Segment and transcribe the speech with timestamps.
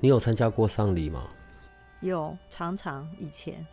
[0.00, 1.24] 你有参加过丧礼吗？
[2.00, 3.64] 有，常常以前。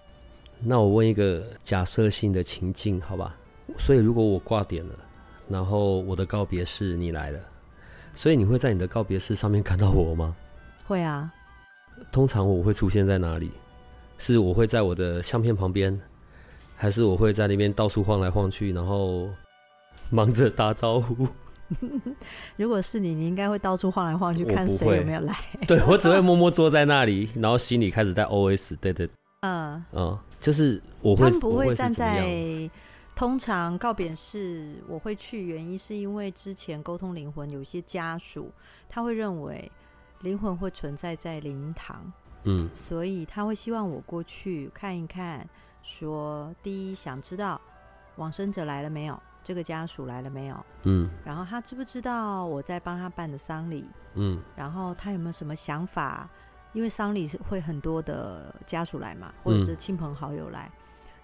[0.60, 3.36] 那我问一个假设性的情境，好吧？
[3.78, 4.96] 所以如果我挂点了，
[5.48, 7.40] 然后我的告别式你来了，
[8.14, 10.36] 所以你会在你的告别式上面看到我吗？
[10.86, 11.32] 会啊。
[12.12, 13.50] 通常我会出现在哪里？
[14.18, 15.98] 是我会在我的相片旁边，
[16.76, 19.30] 还是我会在那边到处晃来晃去，然后
[20.10, 21.28] 忙着打招呼？
[22.56, 25.36] 如果是你，你应该会到处晃来晃去，看谁有没有来。
[25.68, 28.76] 对我只会默默坐在那里，然后心里开始在 OS。
[28.80, 29.10] 对对，
[29.42, 32.70] 嗯嗯，就是我会，他们不会站在。
[33.16, 38.52] 通常告别式我会去，原因是因为之前沟通灵魂，有一些家属
[38.88, 39.72] 他会认为
[40.22, 42.14] 灵魂会存在在灵堂，
[42.44, 45.50] 嗯，所以他会希望我过去看一看，
[45.82, 47.60] 说第一想知道
[48.18, 49.20] 往生者来了没有。
[49.48, 50.66] 这个家属来了没有？
[50.84, 53.88] 嗯，然后他知不知道我在帮他办的丧礼？
[54.16, 56.28] 嗯，然后他有没有什么想法？
[56.74, 60.70] 因为丧礼是会很多的家属来嘛，或者是亲朋好友来，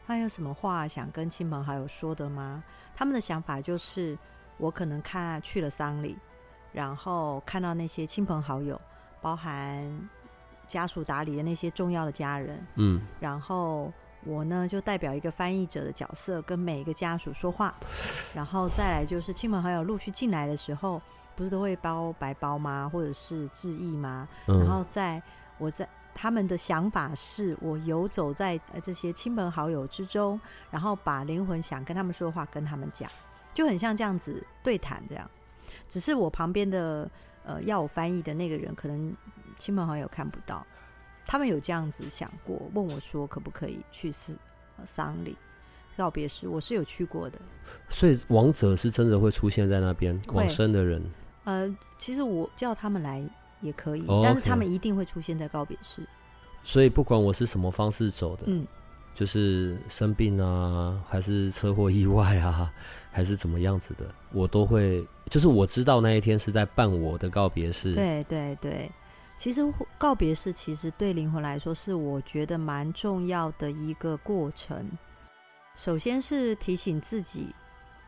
[0.08, 2.64] 他有什么话想跟亲朋好友说的吗？
[2.96, 4.18] 他们的想法就是，
[4.56, 6.18] 我可能看去了丧礼，
[6.72, 8.80] 然后看到那些亲朋好友，
[9.22, 9.86] 包含
[10.66, 13.92] 家属打理的那些重要的家人，嗯，然后。
[14.26, 17.74] 我呢，就代表一个翻译者的角色，跟每一个家属说话，
[18.34, 21.02] 然后再来就是亲朋好友陆续进来的时候，
[21.36, 22.90] 不是都会包白包吗？
[22.92, 24.28] 或者是致意吗？
[24.46, 25.22] 然后在
[25.58, 30.40] 我在他们的想法是，我游走在这些亲朋好友之中，
[30.70, 33.10] 然后把灵魂想跟他们说话跟他们讲，
[33.54, 35.30] 就很像这样子对谈这样。
[35.90, 37.10] 只是我旁边的
[37.44, 39.16] 呃要我翻译的那个人，可能
[39.58, 40.66] 亲朋好友看不到。
[41.26, 44.36] 他们有这样子想过，问我说可不可以去死
[44.86, 45.36] 丧礼
[45.96, 47.40] 告别式，我是有去过的。
[47.90, 51.02] 所以王者是真的会出现在那边，往生的人。
[51.46, 53.22] 呃，其实我叫他们来
[53.62, 56.02] 也可以，但是他们一定会出现在告别式。
[56.64, 58.66] 所以不管我是什么方式走的，嗯，
[59.14, 62.72] 就是生病啊，还是车祸意外啊，
[63.12, 67.94] 还是怎么样子的，我都会，就是我知道那一天是在办我的告别式。
[67.94, 68.90] 对对对。
[69.38, 69.62] 其实
[69.98, 74.90] 告别式其实对灵魂来说是我觉得蛮重要的一个过程。
[75.76, 77.54] 首先是提醒自己，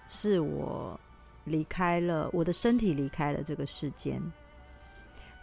[0.07, 0.97] 是我
[1.43, 4.21] 离开了我的身体，离开了这个世间。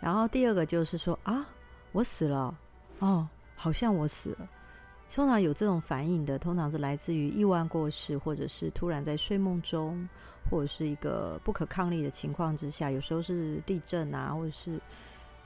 [0.01, 1.45] 然后第二个就是说啊，
[1.91, 2.57] 我死了
[3.01, 4.49] 哦，好像我死了。
[5.13, 10.09] 通常有这种反应的，通常是来自于意外过世，或者是突然在睡梦中，
[10.49, 14.81] 或者是一个不可抗力的情况之下，有时候是地震啊，或者是。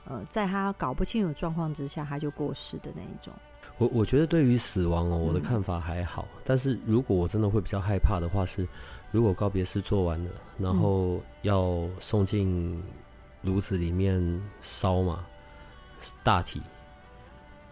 [0.09, 3.33] 呃，在他搞不清楚状况之下，他就过世的那一种。
[3.77, 6.27] 我我觉得对于死亡哦，我的看法还好。
[6.43, 8.67] 但是如果我真的会比较害怕的话，是
[9.11, 12.81] 如果告别式做完了，然后要送进
[13.41, 15.25] 炉子里面烧嘛，
[16.23, 16.61] 大体，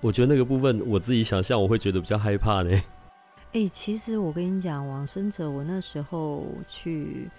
[0.01, 2.83] 我觉得那个部分我自己想象，我会觉得比较害怕呢。
[3.53, 7.29] 哎，其实我跟你讲，往生者，我那时候去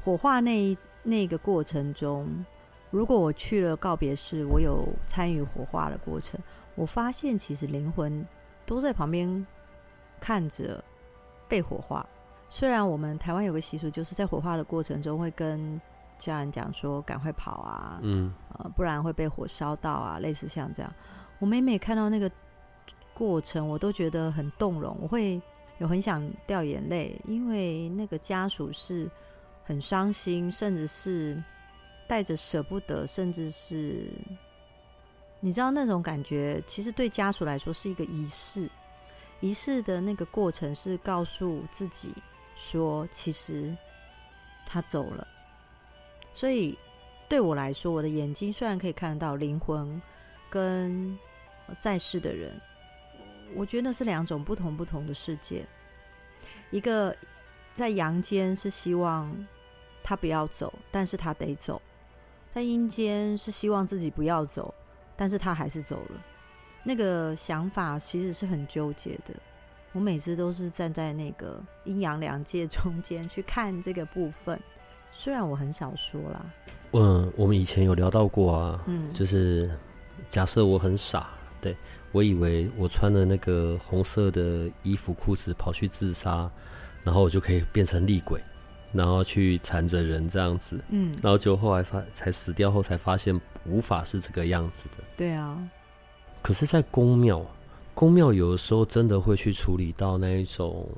[0.00, 2.28] 火化那那个过程中。
[2.90, 6.40] 如果我去了告别式，我有参与火化的过程，
[6.74, 8.26] 我发现其实灵魂
[8.64, 9.46] 都在旁边
[10.18, 10.82] 看着
[11.46, 12.06] 被火化。
[12.48, 15.78] 虽然我们台湾有个习俗，就是在火化的过程中会跟
[16.18, 20.90] 家人讲说赶快跑啊，嗯，呃，不然会被火烧到啊，类似像这样。
[21.38, 22.30] 我每每看到那个
[23.12, 25.38] 过程，我都觉得很动容，我会
[25.76, 29.10] 有很想掉眼泪，因为那个家属是
[29.62, 31.42] 很伤心，甚至是。
[32.08, 34.08] 带着舍不得，甚至是
[35.38, 38.68] 你知道那种感觉，其实对家属来说是一个仪式。
[39.40, 42.12] 仪式的那个过程是告诉自己
[42.56, 43.76] 说，其实
[44.66, 45.24] 他走了。
[46.32, 46.76] 所以
[47.28, 50.02] 对我来说，我的眼睛虽然可以看到灵魂
[50.50, 51.16] 跟
[51.78, 52.60] 在世的人，
[53.54, 55.64] 我觉得是两种不同不同的世界。
[56.70, 57.14] 一个
[57.74, 59.32] 在阳间是希望
[60.02, 61.80] 他不要走，但是他得走。
[62.50, 64.72] 在阴间是希望自己不要走，
[65.16, 66.20] 但是他还是走了。
[66.82, 69.34] 那个想法其实是很纠结的。
[69.92, 74.58] 我每次都是站在那个阴阳两界 中间去看这个部分。
[75.10, 76.46] 虽然我很少说啦，
[76.92, 79.70] 嗯，我们以前有聊到过啊，嗯，就是
[80.28, 81.28] 假设我很傻，
[81.60, 81.76] 对
[82.12, 86.50] 我以为我穿了那个红色的衣服裤子跑去自杀，
[87.02, 88.40] 然后我就可以变成厉鬼，
[88.92, 95.04] 然后去缠着人这样子，嗯，然后就后来发才死掉后才发现无法是这个样子的。
[95.16, 95.58] 对啊，
[96.42, 97.44] 可是，在宫庙，
[97.94, 100.88] 宫庙有的时候真的会去处理到那一种，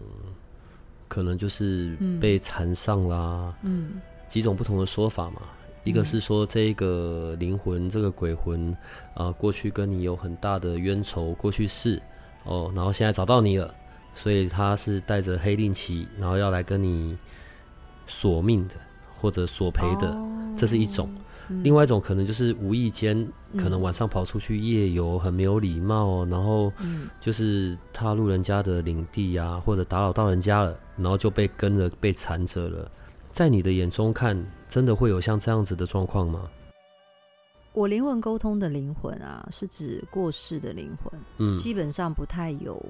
[1.09, 2.21] 可能就是嗯。
[2.21, 4.01] 被缠上啦，嗯。
[4.29, 5.43] 几种不同的说法嘛。
[5.83, 8.77] 一个是说这个灵魂，这个鬼魂
[9.15, 12.01] 啊、过去跟你有很大的冤仇，过去式
[12.45, 13.75] 哦，然后现在找到你了，
[14.13, 17.17] 所以他是带着黑令旗，然后要来跟你
[18.11, 18.75] 索命的，
[19.19, 20.15] 或者索赔的，
[20.57, 21.09] 这是一种。
[21.49, 21.63] 嗯。
[21.63, 23.27] 另外一种可能就是无意间，
[23.57, 27.09] 可能嗯晚上跑出去夜游，很没有礼貌，然后嗯。
[27.21, 32.91] 就是踏入人家的领地啊，或者打扰到人家了，然后就被跟着被缠着了。
[33.31, 34.37] 在你的眼中看，
[34.69, 36.51] 真的会有像这样子的状况吗？
[37.73, 41.55] 我灵魂沟通的灵魂啊，是指过世的灵魂，嗯。
[41.55, 42.85] 基本上不太有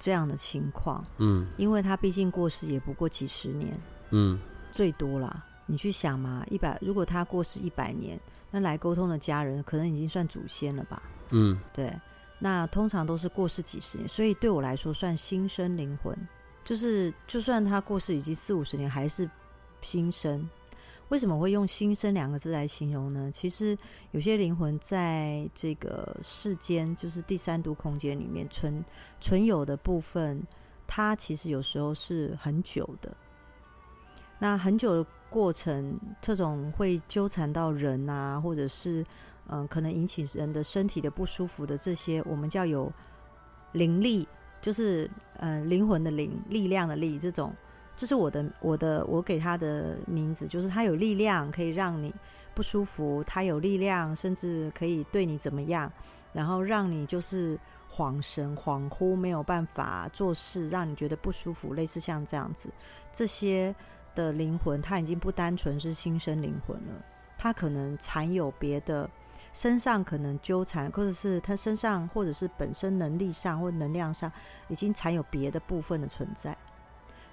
[0.00, 1.46] 这样的情况，嗯。
[1.56, 3.72] 因为他毕竟过世也不过几十年，
[4.10, 4.38] 嗯
[4.72, 5.44] 最多啦。
[5.66, 8.18] 你去想嘛，一百如果他过世一百年，
[8.50, 11.02] 那来沟通的家人可能已经算祖先了吧？
[11.30, 11.92] 嗯对，
[12.40, 16.16] 那通常都是过世几十年，所以对我来说算新生灵魂，
[16.64, 19.30] 就是就算他过世已经四五十年，还是
[19.80, 20.48] 新生。
[21.10, 23.30] 为什么会用“新生”两个字来形容呢？
[23.32, 23.76] 其实
[24.12, 28.84] 有些灵魂在这个世间，就是第三度空间里面存
[29.20, 30.40] 存有的部分，
[30.86, 33.12] 它其实有时候是很久的。
[34.40, 39.06] 那很久的过程，这种会纠缠到人啊，或者是
[39.52, 42.92] 嗯、可能引起人的身体的不舒服的这些，我们叫有
[43.72, 44.26] 灵力，
[44.60, 47.52] 就是嗯、灵魂的灵，力量的力，这种，
[47.94, 52.14] 这是我的我的我给他的名字，就是他有力量可以让你
[52.54, 55.92] 不舒服，他有力量甚至可以对你怎么样，
[56.32, 57.58] 然后让你就是
[57.90, 62.70] 恍神恍惚，没有办法做事，让你觉得不舒服，类似像这样子，
[63.12, 63.74] 这些
[64.14, 67.04] 的灵魂，他已经不单纯是新生灵魂了，
[67.38, 69.08] 他可能缠有别的。
[69.52, 74.30] 身上可能纠缠，或者是他身上，或者是本身能力上或能量上，
[74.68, 76.56] 已经缠有别的部分的存在。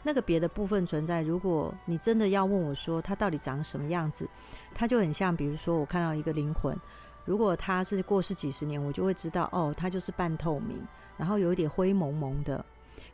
[0.01, 4.27] 那个别的部分存在，如果你真的要问我说他到底长什么样子，
[4.73, 6.75] 他就很像，比如说我看到一个灵魂，
[7.23, 10.81] 如果他是过世几十年，我就会知道哦，他就是半透明，
[11.17, 12.65] 然后有一点灰蒙蒙的。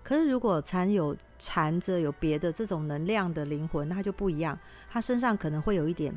[0.04, 4.60] 可是如果缠有缠着有别的这种能量的灵魂，那它就不一样，
[4.92, 6.14] 它身上可能会有一点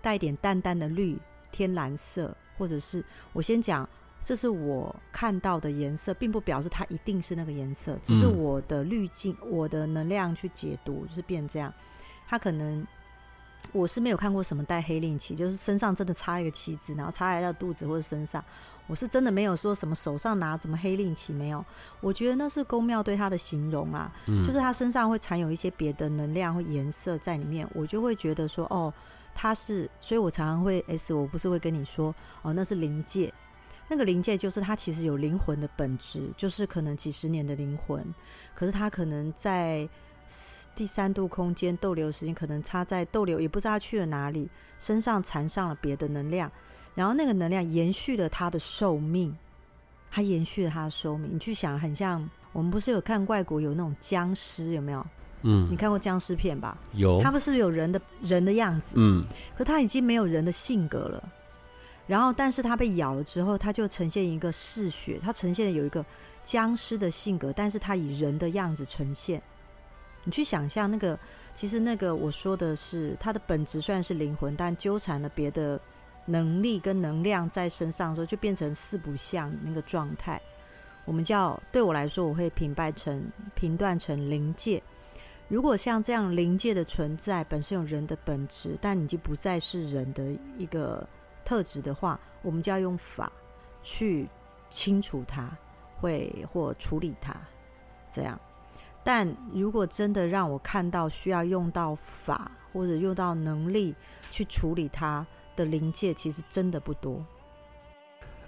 [0.00, 1.18] 带一点淡淡的绿。
[1.50, 3.02] 天蓝色，或者是
[3.32, 3.88] 我先讲，
[4.22, 11.72] 这是我看到的颜色，并不表示它一定是那个颜色，只是嗯我的滤镜、我的能量去解读，就是变这样。
[12.26, 12.86] 它可能
[13.72, 18.42] 我是没有看过什么带黑令旗，就是身上真的插一个旗子，然后插在到肚子或者身上。
[18.86, 21.62] 我是真的没有说什么手上拿什么黑令旗，没有。
[22.00, 28.90] 我觉得那是宫庙对他的形容啦，嗯，就是他身上会缠有一些别的能量或颜色在里面，我就会觉得说，哦，
[29.34, 33.30] 他是，所以我常常会 S，我不是会跟你说，哦，那是灵界，
[33.88, 38.02] 那个灵界就是他其实有灵魂的本质，就是可能几十年的灵魂，
[38.54, 39.86] 可是他可能在
[40.74, 44.48] 第三度空间逗留时间，可能他在逗留，也不知道他去了哪里，
[44.78, 46.50] 身上缠上了别的能量，
[46.94, 49.36] 然后那个能量延续了他的寿命，
[50.10, 52.28] 他延续了他的寿命，你去想，很像。
[52.52, 55.06] 我们不是有看外国有那种僵尸有没有？
[55.42, 56.76] 嗯你看过僵尸片吧？
[56.94, 59.24] 有他不是有人的人的样子，嗯
[59.56, 61.32] 可他已经没有人的性格了。
[62.06, 66.04] 然后，但是他被咬了之后，他就呈现一个嗜血，他呈现了有一个
[66.42, 69.42] 僵尸的性格，但是他以人的样子呈现。
[70.24, 71.18] 你去想象那个，
[71.54, 75.80] 其实那个我说的是他的本质虽然是灵魂，但纠缠了别的
[76.26, 80.40] 能力跟能量在身上的时候，就变成四不像那个状态。
[81.04, 84.82] 我们叫对我来说，我会评判成评断成灵界。
[85.48, 91.08] 如果像这样灵界的存在本身有人的本质，但你就不再是人的一个
[91.42, 93.32] 特质的话，我们就要用法
[93.82, 94.28] 去
[94.68, 95.50] 清除它，
[95.98, 97.34] 会或处理它，
[98.10, 98.38] 这样。
[99.10, 103.94] 但如果真的让我看到需要用到法或者用到能力
[104.30, 107.24] 去处理它的灵界，其实真的不多。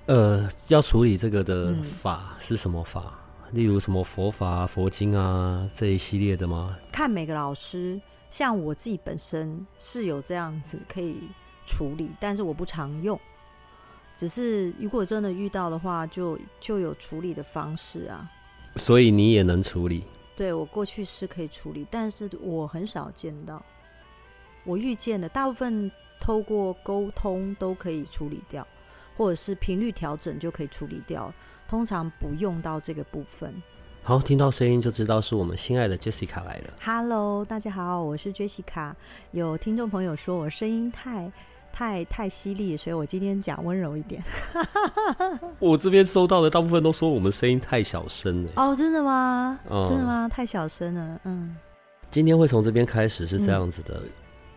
[0.05, 3.19] 呃，要处理这个的嗯法是什么法？
[3.53, 6.77] 例如什么佛法、啊、佛经啊这一系列的吗？
[6.93, 7.99] 看每个老师，
[8.29, 11.23] 像我自己本身是有这样子可以
[11.65, 13.19] 处理，但是我不常用。
[14.15, 18.31] 只是如果真的遇到的话，就就有处理的方式啊。
[18.77, 20.05] 所以你也能处理。
[20.41, 23.63] 对我过去是可以处理，但是我很少见到。
[24.65, 28.67] 我遇见的大部分透过沟通都可以处理掉，
[29.19, 31.31] 或者是频率调整就可以处理掉，
[31.69, 33.53] 通常不用到这个部分。
[34.03, 36.73] 好，听到声音就知道是我们心爱的 Jessica 来了。
[36.81, 38.95] Hello，大家好，我是 Jessica。
[39.33, 41.31] 有听众朋友说我声音太
[41.73, 44.23] 太太犀利，所以我今天讲温柔一点。
[45.59, 48.51] 我这边收到的大部分都说我们声音太小声了。
[48.57, 49.59] 哦，真的吗？
[49.69, 50.29] 哦真的吗？
[50.29, 51.21] 太小声了。
[51.25, 51.57] 嗯
[52.11, 54.03] 今天会从这边开始是这样子的，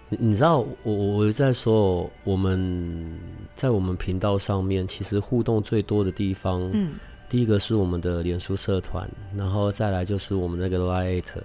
[0.10, 3.20] 你你知道，我我我在说我们
[3.56, 6.94] 在我们频道上面，其实互动最多的地方，嗯
[7.30, 11.42] 第一个是我们的脸书社团，然后再来就是我们那个 Lite，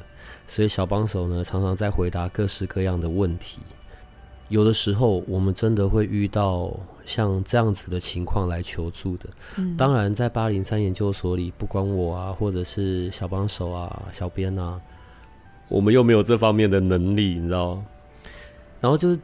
[0.46, 3.60] 所以小帮手呢常常在回答各式各样的问题。
[4.49, 6.75] 有的时候我们真的会遇到
[7.05, 9.28] 像这样子的情况来求助的。
[9.57, 14.81] 嗯，当然，在八零三研究所里，不管我啊，或者是小帮手啊、小编啊，
[15.69, 17.83] 我们又没有这方面的能力，你知道？
[18.81, 19.21] 然后就是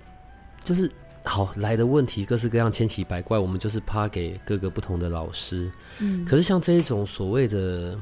[0.63, 0.91] 就是
[1.23, 5.71] 好来的问题各式各样千奇百怪，我们就是趴给各个不同的老师。
[6.01, 7.99] 嗯，可是像这一种所谓的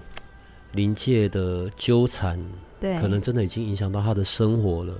[0.73, 2.41] 临界的纠缠，
[2.81, 4.95] 对，可能真的已经影响到他的生活了。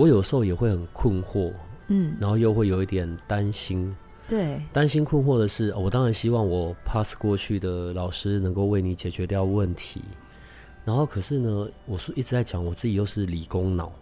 [0.00, 1.52] 我有时候也会很困惑，
[1.88, 3.94] 嗯，然后又会有一点担心。
[4.26, 10.00] 对，担心困惑的是，哦我当然希望我 pass 过去的老师能够为你解决掉问题。
[10.86, 13.92] 然后，可是呢，我是一直在讲我自己又是理工脑，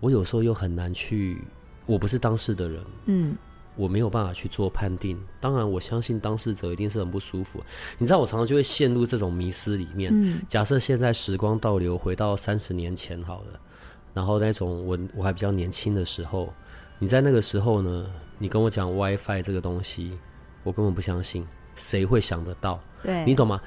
[0.00, 1.42] 我有时候又很难去，
[1.86, 3.34] 我不是当事的人，嗯
[3.74, 5.16] 我没有办法去做判定。
[5.40, 7.62] 当然，我相信当事者一定是很不舒服。
[7.96, 10.10] 你知道，我常常就会陷入这种迷思里面。
[10.12, 13.60] 嗯假设现在时光倒流回到三十年前好了，
[14.18, 16.52] 然后那种我我还比较年轻的时候，
[16.98, 20.18] 你在那个时候呢，你跟我讲 WiFi 这个东西，
[20.64, 21.46] 我根本不相信，
[21.76, 22.80] 谁会想得到？
[23.00, 23.60] 对，你懂吗？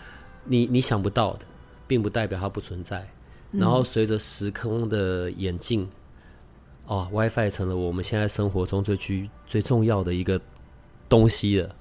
[0.43, 1.45] 你你想不到的，
[1.87, 3.07] 并不代表它不存在。
[3.49, 5.89] 然后随着时空的演进，
[6.85, 10.37] 哦，WiFi 成了我们现在生活中最居最重要的一个
[11.07, 11.73] 东西了。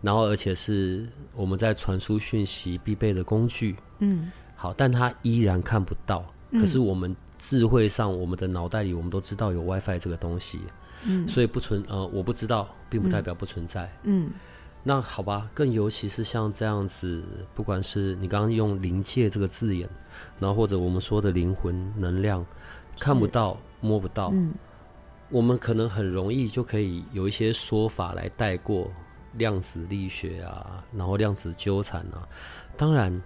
[0.00, 3.76] 然后，而且是我们在传输讯息必备的工具。
[3.98, 6.24] 嗯好，但它依然看不到。
[6.50, 7.14] 嗯可是我们
[7.46, 10.60] 智慧上，我们的脑袋里，我们都知道有 WiFi 这个东西，
[11.04, 11.28] 嗯。
[11.28, 13.92] 所以不存呃，我不知道，并不代表不存在。
[14.04, 14.30] 嗯。
[14.82, 17.22] 那好吧，更尤其是像这样子，
[17.54, 19.86] 不管是你刚刚用“灵界”这个字眼，
[20.40, 22.44] 然后或者我们说的灵魂能量，
[22.98, 24.54] 看不到、摸不到，嗯。
[25.30, 28.90] 我们可能很容易就可以有一些说法来带过
[29.32, 32.28] 量子力学啊，然后量子纠缠啊，
[32.76, 33.20] 当然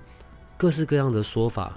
[0.56, 1.76] 各式各样的说法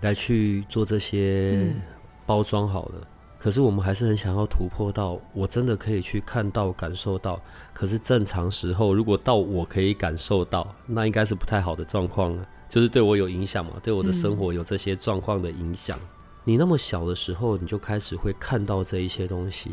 [0.00, 1.80] 来去做这些嗯
[2.26, 3.06] 包装好了。
[3.38, 7.40] 可是我们还是很想要突破到，我真的可以去看到、感受到。
[7.72, 15.98] 可是正常时候，如果到我可以感受到，那应该是不太好的状况了，就是对我有影响嘛，对我的生活有这些状况的影响。
[16.44, 19.70] 你那么小的时候，你就开始会看到这一些东西，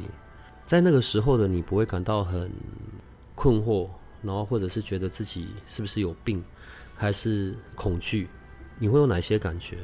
[0.65, 2.49] 在那个时候的你不会感到很
[3.35, 3.89] 困惑，
[4.21, 6.41] 然后或者是觉得自己是不是有病，
[6.95, 8.29] 还是恐惧？
[8.79, 9.79] 你会有哪些感觉？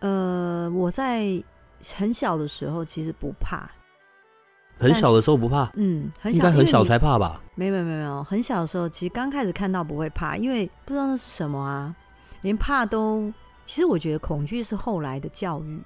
[0.00, 1.42] 呃，我在
[1.96, 3.70] 很小的时候其实不怕，
[4.78, 7.40] 很小的时候不怕，嗯，很应小，该很小才怕吧？
[7.54, 11.94] 没有没有没有没有，很小的时候，其实刚开始看到不会怕，因为不知道那是什么啊，
[12.42, 13.32] 连怕都。
[13.66, 15.80] 其实我觉得恐惧是后来的教育，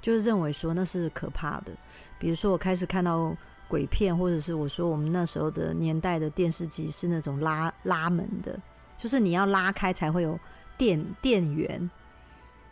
[0.00, 1.72] 就是认为说那是可怕的。
[2.18, 3.36] 比如说我开始看到
[3.68, 8.58] 鬼片，或者是我说我们那时候的年代的电视机是那种拉拉门的，
[8.96, 10.38] 就是你要拉开才会有
[10.78, 11.90] 电电源。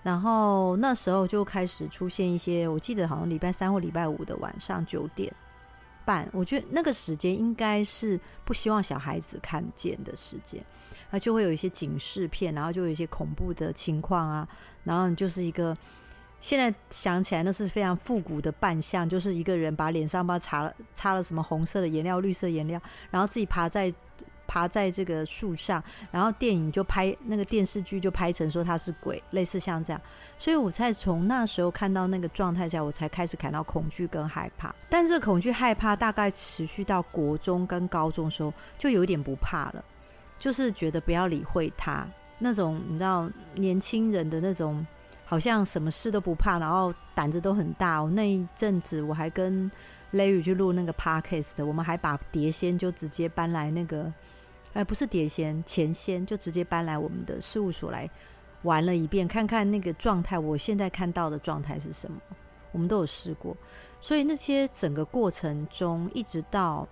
[0.06, 5.34] 然后那时候就开始出现一些，我记得好像礼拜三或礼拜五的晚上九点
[6.04, 10.64] 半，我觉得那个时间应该是不希望小孩子看见的时间，
[11.10, 14.48] 那就会有一些警示片，然后就有一些恐怖的情况啊，
[14.84, 15.76] 然后你就是一个。
[16.38, 23.92] 现在想起来，那是非常复古的扮相，就是一个人把脸上把擦了擦了什么红色的颜料、绿色颜料，然后自己爬在
[24.46, 30.00] 爬在这个树上，然后电影就拍那个电视剧就拍成说他是鬼，类似像这样。
[30.38, 34.74] 所以我才从那时候看到那个状态下，我才开始感到恐惧跟害怕。
[34.88, 39.84] 但是恐惧害怕大概持续到国中跟高中的时候，就有点不怕了，
[40.38, 42.06] 就是觉得不要理会他
[42.38, 44.86] 那种，你知道年轻人的那种。
[45.28, 48.00] 好像什么事都不怕，然后胆子都很大。
[48.00, 49.68] 我那一阵子我还跟
[50.12, 54.04] 雷雨去录那个 podcast 的，我们还把碟仙就直接搬来那个，
[54.76, 58.08] 哎，不是碟仙，前仙就直接搬来我们的事务所来
[58.60, 60.38] 玩了一遍，看看那个状态。
[60.38, 62.20] 我现在看到的状态是什么？
[62.72, 63.56] 我们都有试过，
[64.02, 66.86] 所以那些整个过程中，一直到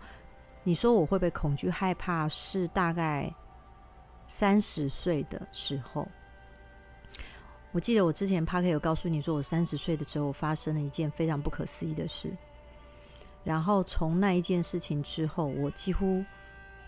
[0.62, 3.31] 你说我会被恐惧害怕，是大概
[4.26, 6.09] 三十岁的时候。
[7.71, 12.35] 我记得我之前 p a r k 有告诉你说，我三十岁的时候发生了一件非常不可思议的事，
[13.43, 16.25] 然后从那一件事情之后，我几乎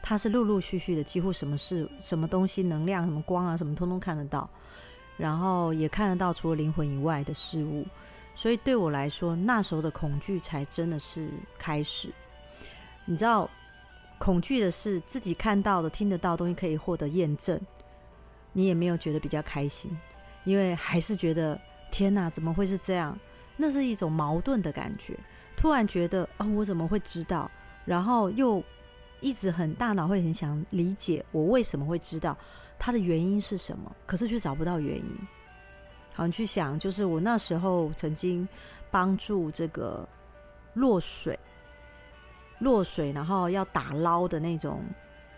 [0.09, 4.49] 它是陆陆续续的，几乎什么事、什么东西、能量、什么光啊，什么通通看得到，
[5.17, 7.85] 然后也看得到除了灵魂以外的事物。
[8.37, 12.09] 所以对我来说，那时候的恐惧才真的是开始。
[13.05, 13.51] 你知道，
[14.17, 17.61] 恐惧的是自己看到的、听得到的东西可以获得验证，
[18.53, 19.91] 你也没有觉得比较开心，
[20.45, 21.61] 因为还是觉得
[21.91, 23.19] 天哪，怎么会是这样？
[23.57, 25.19] 那是一种矛盾的感觉。
[25.57, 27.51] 突然觉得啊，我怎么会知道？
[27.85, 28.63] 然后又
[29.26, 32.38] 一直很大脑会很想理解我为什么会知道
[32.78, 35.18] 它的原因是什么，可是却找不到原因。
[36.14, 38.49] 好，你去想，就是我那时候曾经
[38.88, 40.09] 帮助这个
[40.75, 41.37] 落水、
[42.61, 44.85] 落水，然后要打捞的那种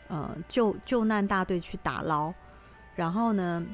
[0.09, 2.31] 呃救救难大队去打捞，
[2.95, 3.65] 然后呢，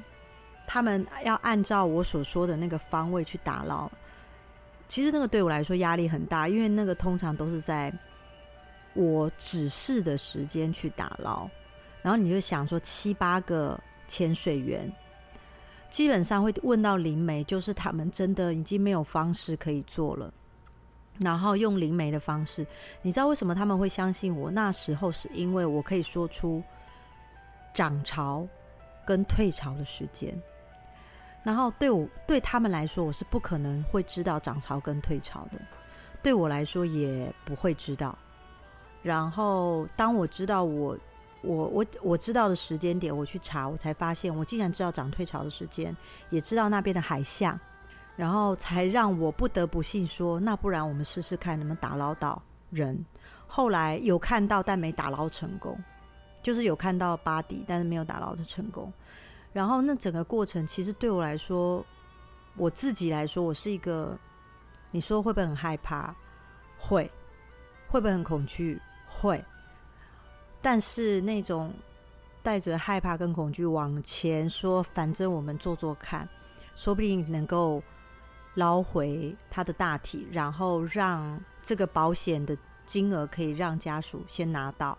[0.64, 3.90] 他们要按照我所说的那个方位去打捞。
[4.86, 7.92] 其实那个对我来说压力很大，因为那个通常都是在
[8.94, 11.48] 我指示的时间去打捞，
[12.02, 14.90] 然后你就想说七八个潜水员，
[15.90, 20.32] 基本上会问到灵媒，就是他们真的已经没有方式可以做了，
[21.18, 22.66] 然后用灵媒的方式，
[23.02, 24.50] 你知道为什么他们会相信我？
[24.50, 26.62] 那时候是因为我可以说出
[27.72, 28.46] 涨潮
[29.04, 30.36] 跟退潮的时间。
[31.42, 35.60] 然后对我对他们来说，我是不可能会知道涨潮跟退潮的，
[36.22, 38.16] 对我来说也不会知道。
[39.04, 40.98] 然后当我知道我
[41.42, 45.94] 我我我知道的时间点，我去查，我才发现我竟然知道涨退潮的时间，
[46.30, 47.60] 也知道那边的海象，
[48.16, 53.04] 然后才让我不得不信说，那不然我们试试看能不能打捞到人。
[53.46, 55.78] 后来有看到，但没打捞成功，
[56.42, 58.90] 就是有看到巴底，但是没有打捞的成功。
[59.52, 61.84] 然后那整个过程，其实对我来说，
[62.56, 64.18] 我自己来说，我是一个，
[64.90, 66.12] 你说会不会很害怕？
[66.78, 67.08] 会，
[67.86, 68.80] 会不会很恐惧？
[69.20, 69.44] 会。
[70.60, 71.72] 但是那种
[72.42, 76.28] 带着害怕跟恐惧往前说，反正我们做做看，
[76.74, 77.82] 说不定能够
[78.54, 84.96] 捞回他的大体，然后让这个保险的金额可以让家属先拿到，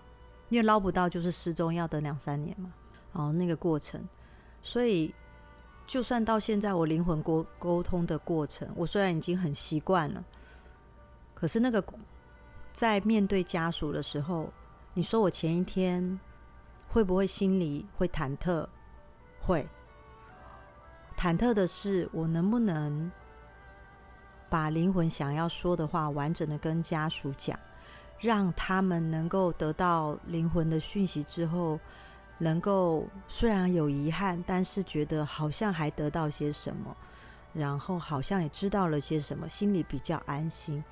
[0.49, 2.73] 因为捞不到就是失踪，要等两三年嘛。
[3.13, 4.03] 哦，那个过程。
[4.61, 5.13] 所以，
[5.87, 10.23] 就算到现在，我灵魂沟沟通的过程，我虽然已经很习惯了，
[11.33, 11.83] 可是那个
[12.75, 14.51] 在面对家属的时候，
[14.93, 16.19] 你说我前一天
[16.89, 18.67] 会不会心里会忐忑？
[19.39, 19.65] 会，
[21.17, 23.09] 忐忑的是我能不能
[24.49, 27.57] 把灵魂想要说的话完整的跟家属讲，
[28.19, 31.79] 让他们能够得到灵魂的讯息之后。
[32.37, 36.93] 能够虽然有遗憾，但是觉得好像还得到些什么，
[37.53, 40.83] 然后好像也知道了些什么，心里比较安心。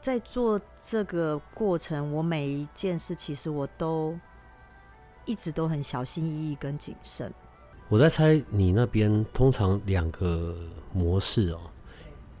[0.00, 4.18] 在做这个过程，我每一件事其实我都
[5.24, 7.32] 一直都很小心翼翼跟谨慎。
[7.88, 10.56] 我在猜你那边通常两个
[10.92, 11.60] 模式哦，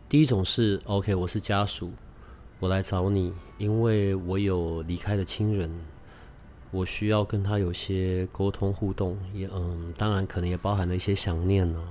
[0.08, 1.90] 第一种是 OK，我是家属，
[2.60, 5.70] 我来找你，因为我有离开的亲人。
[6.70, 11.82] 我需要跟他有些沟通互动，也嗯，当然可能也包含了一些想念哦。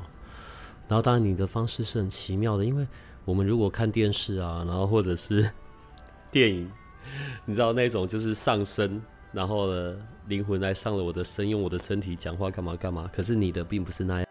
[0.88, 2.88] 然后当然你的方式是很奇妙的，因为
[3.28, 5.52] 我们如果看电视啊，然后或者是
[6.32, 6.72] 电影，
[7.44, 9.02] 你知道那种就是上身，
[9.34, 13.12] 然后呢灵魂来上了我的身，用我的身体讲话干嘛干嘛。
[13.14, 14.27] 可是你的并不是那样。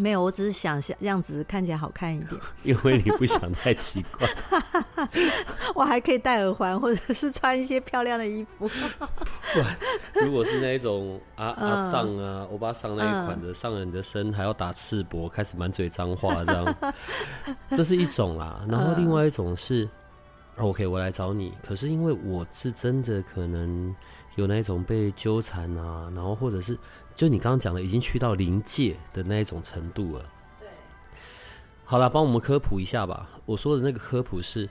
[0.00, 2.40] 没有，我只是想样子看起来好看一点。
[2.64, 4.28] 因为你不想太奇怪。
[5.74, 8.68] 我还可以戴耳环，或者是穿一些漂亮的衣服。
[10.24, 16.74] 如果是那一种阿阿上啊，欧巴桑那一款的，上了你的身还要打赤膊，开始满嘴脏话这样，
[17.70, 18.64] 这是一种啦。
[18.68, 19.88] 然后另外一种是
[20.56, 23.94] ，OK，我来找你，可是因为我是真的可能
[24.36, 26.78] 有那种被纠缠啊，然后或者是。
[27.12, 30.24] 就你刚刚讲的，已经去到临界的那一种程度了。
[30.58, 30.68] 对，
[31.84, 33.28] 好了，帮我们科普一下吧。
[33.44, 34.66] 我说的那个科普是，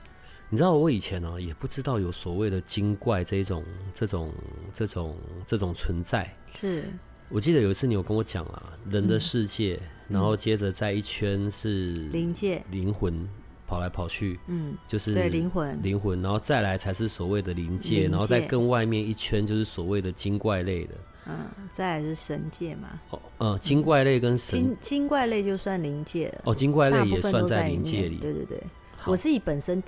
[0.48, 4.32] 你知道我以前呢也不知道有所谓的精怪这种、这种、
[4.74, 6.28] 这种、这种存在。
[6.54, 6.86] 是
[7.28, 13.28] 我记得有一次你有跟我讲啊，人的世界，然后接着在一圈是临界灵魂
[13.70, 20.94] 跑来跑去，嗯，就是对灵魂灵魂，然后再来才是所谓的灵界，然后再更外面一圈就是所谓的精怪类的。
[21.26, 21.36] 嗯，
[21.70, 23.00] 再来是神界嘛？
[23.10, 26.40] 哦，嗯，精怪类跟神精精怪类就算灵界了。
[26.46, 28.16] 哦，精怪类也算在灵界里。
[28.16, 28.60] 对对对，
[29.06, 29.80] 我自己本身，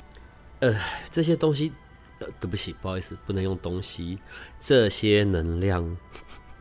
[0.61, 0.79] 呃，
[1.11, 1.73] 这些东西，
[2.21, 4.16] 呃，对不起，不好意思，不能用东西，
[4.61, 5.97] 这些能量，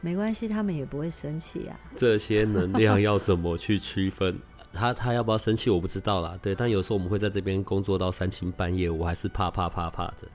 [0.02, 1.80] 没关系，他们也不会生气啊。
[1.96, 4.36] 这些能量要怎么去区分？
[4.74, 10.28] 他他要不要生气我不知道啦，对，但有时候我们会在这边工作到三更半夜，我还是怕怕怕怕的。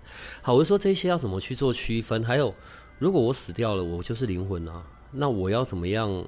[0.42, 2.22] 好，我就说这些要怎么去做区分？
[2.22, 2.54] 还有，
[2.98, 6.24] 如果我死掉了，我就是灵魂啊，那我要怎么样？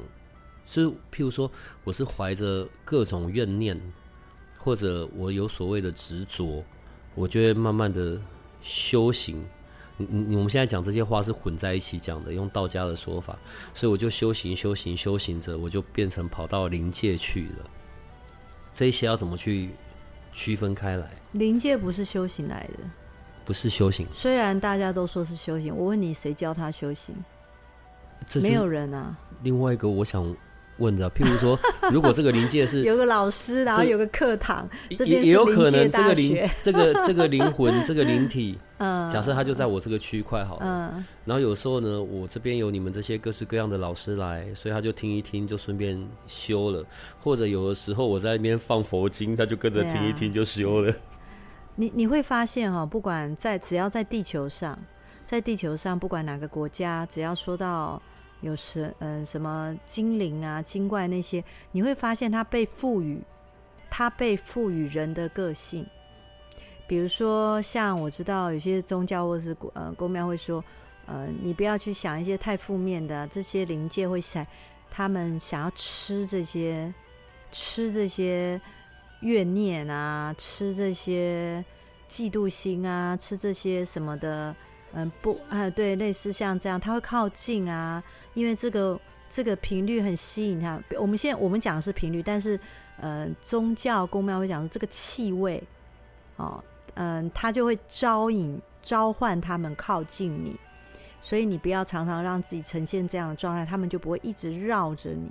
[0.64, 1.50] 是譬如说，
[1.82, 3.80] 我是怀着各种怨念，
[4.58, 6.62] 或者我有所谓的执着，
[7.14, 8.20] 我就会慢慢的
[8.60, 9.42] 修行。
[9.96, 13.38] 你你我们现在讲这些话是混在一起讲的，用道家的说法，
[13.72, 17.70] 所以我就修行修行修行着，我就变成跑到灵界去了。
[18.78, 19.70] 这些要怎么去
[20.32, 21.10] 区分开来？
[21.32, 22.84] 灵界不是修行来的，
[23.44, 24.06] 不是修行。
[24.12, 27.12] 虽然大家都说是修行，我问你，谁教他修行？
[28.40, 29.18] 没有人啊。
[29.42, 30.32] 另外一个，我想。
[30.78, 31.58] 问的，譬如说，
[31.92, 46.84] 如果这个灵界是 有个老师，然后有个课堂，这边也有可能这个灵这个这个灵魂 这个灵体，嗯，假设他就在我这个区块好了，嗯，然后有时候呢，我这边有你们这些各式各样的老师来，所以他就听一听，就顺便修了，
[47.22, 50.94] 或者有的时候我在那边放佛经，他就跟着听一听就修了。
[51.76, 54.78] 你你会发现哈，不管在只要在地球上，
[55.24, 58.00] 在地球上，不管哪个国家，只要说到。
[58.40, 63.20] 有时，嗯，什么精灵啊、精怪那些，你会发现它被赋予，
[63.90, 65.84] 它被赋予人的个性。
[66.86, 70.64] 比如说，像我知道有些宗教或是呃公庙会说，
[71.06, 74.46] 呃，你不要去想一些太负面的，这些灵界会想，
[74.90, 76.94] 他们想要吃这些，
[77.50, 78.60] 吃这些
[79.20, 81.62] 怨念啊，吃这些
[82.08, 84.54] 嫉妒心啊，吃这些什么的，
[84.92, 88.02] 嗯，不，啊，对，类似像这样，他会靠近啊。
[88.34, 90.80] 因为这个这个频率很吸引他。
[90.98, 92.58] 我们现在我们讲的是频率，但是
[92.98, 95.62] 呃，宗教公庙会讲说这个气味，
[96.36, 96.62] 哦，
[96.94, 100.58] 嗯，它就会招引召唤他们靠近你，
[101.20, 105.30] 所以你不要常常让自己呈现这样的状态，他们就不会一直绕着你。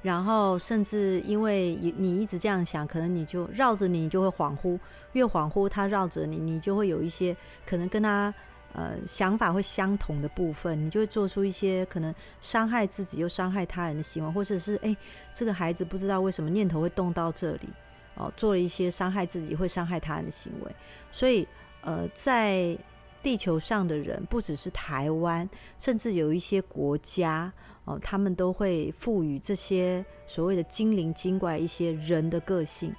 [0.00, 4.78] 然后甚至因为你一直这样想，可能你就绕着你，你就会恍惚，
[5.12, 8.32] 越恍惚，他绕着你，你就会有一些可能跟他。
[8.78, 14.96] 呃，想法会相同的部分，你就会做出一些可能伤害自己又伤害他人的行为，或者是哎，
[15.32, 17.68] 这个孩子不知道为什么念头会动到这里，
[18.14, 20.70] 哦，做了一些伤害自己会伤害他人的行为。
[21.10, 21.44] 所以，
[21.80, 22.78] 呃，在
[23.20, 27.52] 地球上的人，不只是台湾，甚至有一些国家，
[27.84, 32.94] 哦，他们都会赋予这些所谓的精灵精怪一些人的个性。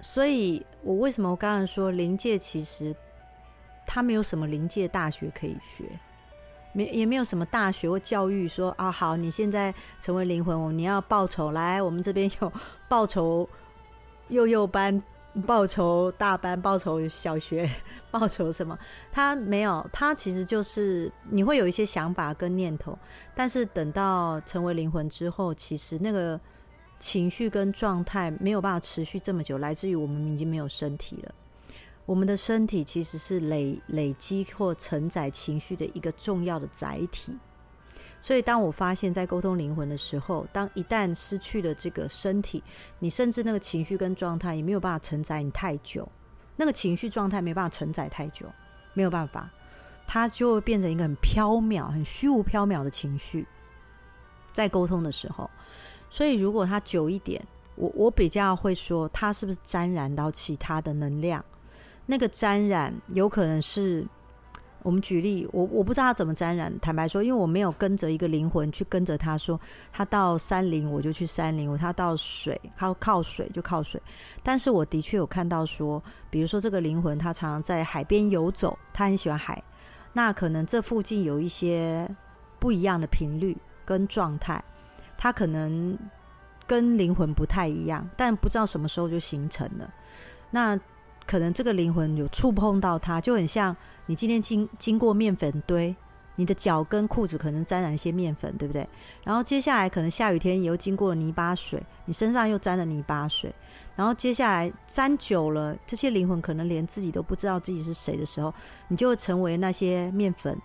[0.00, 2.96] 所以我为什么我刚刚说灵界其实。
[3.86, 5.84] 他没有什么临界大学可以学，
[6.72, 12.52] 没也没有什么大学或教育说啊，好，你现在成为灵魂，你要报仇，来，我们这边有
[12.88, 13.48] 报仇
[14.28, 15.02] 幼幼班、
[15.46, 17.70] 报仇大班、报仇小学、
[18.10, 18.78] 报仇什么？
[19.12, 22.98] 他没有，他其实就是你会有一些想法跟念头，
[23.34, 26.38] 但是等到成为灵魂之后，其实那个
[26.98, 31.34] 情绪跟状态没有办法持续这么久，来自于我们已经没有身体了。
[32.06, 37.36] 我们的身体其实是累累积或承载情绪的一个重要的载体，
[38.22, 42.62] 所以当我发现，在沟通灵魂的时候，当一旦失去了这个身体，
[43.00, 46.08] 你甚至那个情绪跟状态也没有办法承载你太久，
[46.54, 48.46] 那个情绪状态没办法承载太久，
[48.94, 49.50] 没有办法，
[50.06, 53.44] 它就会变成一个很飘渺、很虚无缥缈的情绪，
[54.52, 55.50] 在沟通的时候，
[56.08, 61.44] 所以如果它久一点，我我比较会说，它是不是沾染到其他的能量？
[62.06, 64.06] 那个沾染有可能是，
[64.82, 66.72] 我们举例，我我不知道他怎么沾染。
[66.80, 69.60] 坦白说，因为我没有跟着一个灵魂去跟着他说，
[69.92, 74.00] 他到山林我就去山林，我他到水靠靠水就靠水。
[74.44, 79.60] 但是我的确有看到说，比如说这个灵魂他常常在海边游走，他很喜欢海，
[80.12, 82.08] 那可能这附近有一些
[82.60, 84.62] 不一样的频率跟状态，
[85.18, 85.98] 他可能
[86.64, 89.92] 跟灵魂不太一样，但不知道什么时候就形成了。
[90.52, 90.78] 那
[91.26, 95.94] 可能这个灵魂有触碰到它，就很像你今天经经过面粉堆，
[96.36, 98.88] 你的脚跟裤子可能沾染一些面粉，对不对？
[99.24, 103.52] 然后接下来可能下雨天又经过了泥巴水，你身上又沾了泥巴水，
[103.96, 108.54] 然后接下来沾久了，这些灵魂可能连自己都不知道自己是谁的时候，
[108.86, 110.56] 你就会成为那些面粉、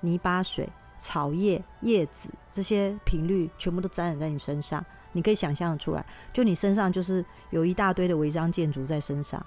[0.00, 9.40] 泥巴水、草叶、叶子这些频率全部都沾染在你身上，你可以想象的出来，就你身上就是有一大堆的违章建筑在身上。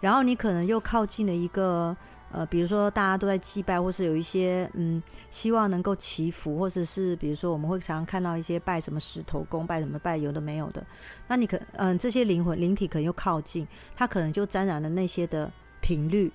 [0.00, 1.96] 然后你可能又靠近了一个，
[2.30, 10.84] 呃，比如说大家都在祭拜，或是有一些嗯，希望能够祈福，或者是比如说我们会常常看到一些拜什么石头公，拜什么拜有的没有的。
[11.26, 16.32] 那你可嗯，这些灵魂灵体可能又靠近，它可能就沾染了那些的频率，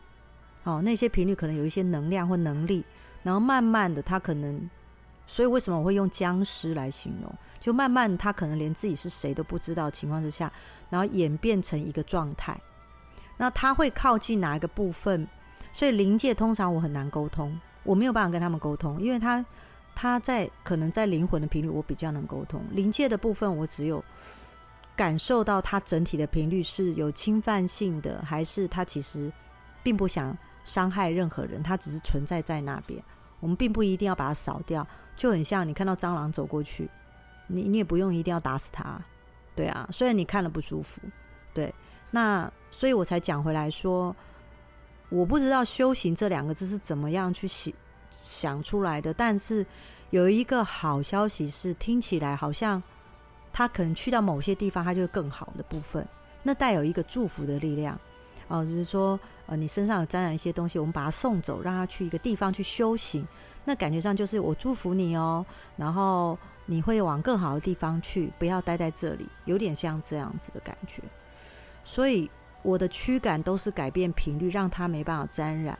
[0.64, 2.84] 哦，那些频率可能有一些能量或能力，
[3.24, 4.70] 然后慢慢的它可能
[5.26, 7.34] 所以为什么我会用僵尸来形容？
[7.62, 10.52] 就慢慢他可能连自己是谁都不知道情况之下，
[10.90, 12.60] 然后演变成一个状态。
[13.38, 15.28] 那他会靠近哪一个部分？
[15.74, 19.44] 所以灵界通常我很难沟通，我没有办法跟他们沟通，因为他
[19.96, 24.04] 他在可能在灵魂的频率我比较能沟通，灵界的部分我只有
[24.96, 29.32] 感受到它整体的频率是有侵犯性的，还是他其实
[29.82, 33.04] 并不想伤害任何人，他只是存在在那边。
[33.40, 36.90] 我们并不一定要把它扫掉，就很像你看到蟑螂走过去，
[37.48, 39.02] 你你也不用一定要打死它，
[39.56, 39.90] 对啊。
[39.92, 41.02] 虽然你看了不舒服，
[41.54, 41.74] 对，
[42.16, 44.16] 那所以我才讲回来说，
[45.10, 47.48] 我不知道修行这两个字是怎么样去
[48.12, 49.66] 想出来的，但是
[50.12, 52.82] 有一个好消息是，听起来好像
[53.52, 56.08] 他可能去到某些地方，他就更好的部分，
[56.44, 58.00] 那带有一个祝福的力量。
[58.48, 63.28] 哦，就是说，呃，你身上有沾染一些东西，我们把它送走，让他去一个地方去修行。
[63.66, 65.44] 那感觉上就是我祝福你哦，
[65.78, 71.02] 然后你会往更好的地方去，不要待在这里，有点像这样子的感觉。
[71.84, 72.30] 所以
[72.62, 75.78] 我的驱赶都是改变频率，让他没办法沾染，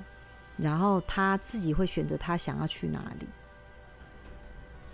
[0.58, 3.28] 然后他自己会选择他想要去哪里。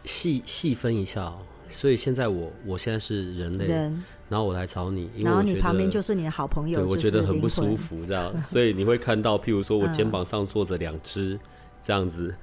[0.03, 3.65] 细细分一下哦，所以现在我我现在是人类。
[3.65, 4.03] 人。
[4.29, 11.39] 然后我来找你，然后你旁边就是你的好朋友，对我觉得很不舒服，这样，所以你会看到，譬如说我肩膀上坐着两只
[11.81, 12.35] 这样子，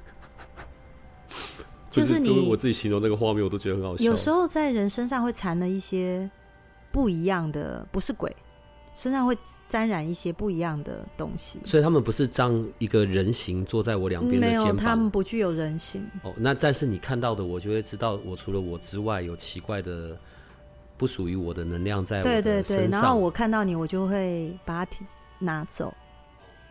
[1.88, 4.02] 就是你我自己形容那个画面，我都觉得很好笑。
[4.02, 6.28] 有时候在人身上会缠了一些
[6.90, 8.34] 不一样的，不是鬼
[8.96, 16.04] 身上会沾染一些不一样的东西，所以他们不是张一个人形坐在我两边的肩膀，他们不具有人形。
[16.24, 20.16] 哦，那但是你看到的，我就会知道，我除了我之外，有奇怪的。
[20.98, 24.90] 不属于我的能量在我对对对，然后我看到你，我就会把它
[25.38, 25.92] 拿走。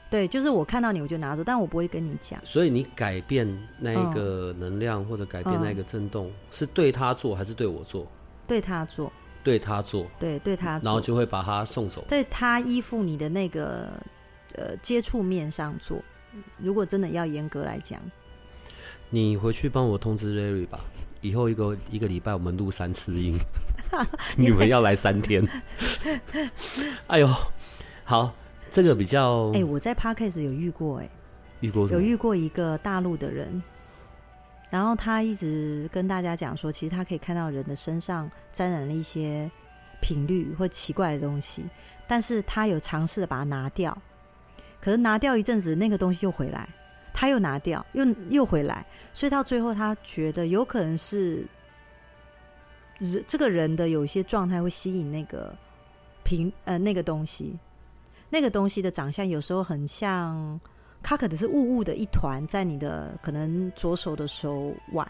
[0.09, 2.41] 对，就是我看到你，我就拿走，但我不会跟你讲。
[2.43, 3.47] 所以你改变
[3.79, 8.07] 那一个能量，或者改变那个震动，是对他做还是对我做？
[8.47, 9.13] 对他做。
[9.45, 10.05] 对他做。
[10.19, 10.77] 对对他。
[10.83, 12.03] 然后就会把他送走。
[12.09, 13.91] 在他依附你的那个
[14.55, 16.03] 呃接触面上做。
[16.57, 18.01] 如果真的要严格来讲，
[19.09, 20.81] 你回去帮我通知 Larry 吧。
[21.21, 23.35] 以后一个一个礼拜我们录三次音，
[24.35, 25.47] 你们要来三天。
[27.07, 27.29] 哎呦，
[28.03, 28.33] 好，
[28.69, 29.49] 这个比较……
[29.53, 31.09] 哎，我在 Parkes 有遇过，哎，
[31.61, 33.63] 遇过有遇过一个大陆的人，
[34.75, 39.49] 然后他一直跟大家讲说，其实他可以看到人的身上沾染了一些
[40.01, 41.63] 频率或奇怪的东西，
[42.05, 43.97] 但是他有尝试的把它拿掉，
[44.81, 46.67] 可是拿掉一阵子，那个东西又回来。
[47.13, 51.47] 他又拿掉，又又回来，所以到最后，他觉得有可能是
[53.25, 55.55] 这个人的有一些状态会吸引那个
[56.25, 57.57] 平呃那个东西，
[58.29, 60.59] 那个东西的长相有时候很像，
[61.07, 65.07] 它可能是雾雾的一团在你的可能左手的手腕，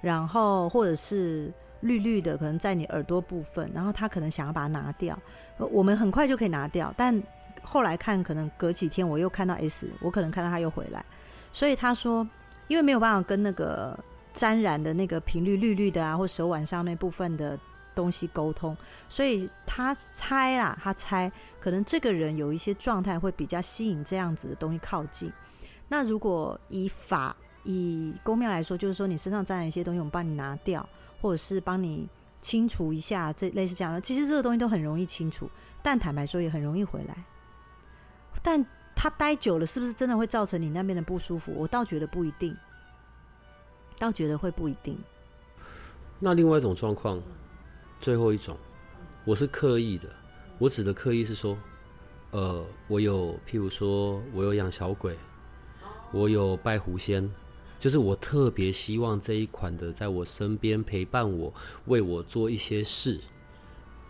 [0.00, 5.18] 然后或者是绿绿的，可能在你耳朵部分，然后他可能想要把它拿掉，
[5.58, 7.22] 我们很快就可以拿掉，但。
[7.64, 11.04] 后来看，可能隔几天我又看到 S，我可能看到他又回来，
[11.52, 12.28] 所以他说，
[12.66, 13.96] 因为没有办法跟那个
[14.34, 17.56] 沾染的那个频率绿绿的啊，或手腕上那部分的
[17.94, 18.76] 东西沟通，
[19.08, 21.30] 所以他猜啦，他猜
[21.62, 25.32] 可能这个人有一些状态会比较吸引这样子的东西靠近。
[25.86, 30.84] 那如果以法以公庙来说，就是说你身上沾染一些东西，我们帮你拿掉，
[31.20, 32.08] 或者是帮你
[32.40, 35.48] 清除一下，这类似这样的，其实这个东西都很容易清除，
[35.84, 37.16] 但坦白说也很容易回来。
[38.42, 41.52] 但他待久了，是不是真的会造成你那边的不舒服？
[41.54, 42.56] 我倒觉得不一定，
[44.00, 44.98] 倒觉得会不一定。
[46.18, 47.22] 那另外一种状况，
[48.00, 48.56] 最后一种，
[49.24, 50.08] 我是刻意的。
[50.58, 51.56] 我指的刻意是说，
[52.30, 55.16] 呃，我有譬如说，我有养小鬼，
[56.12, 57.28] 我有拜狐仙，
[57.78, 61.52] 就是我特别希望这一款的在我身边陪伴我，
[61.86, 63.18] 为我做一些事。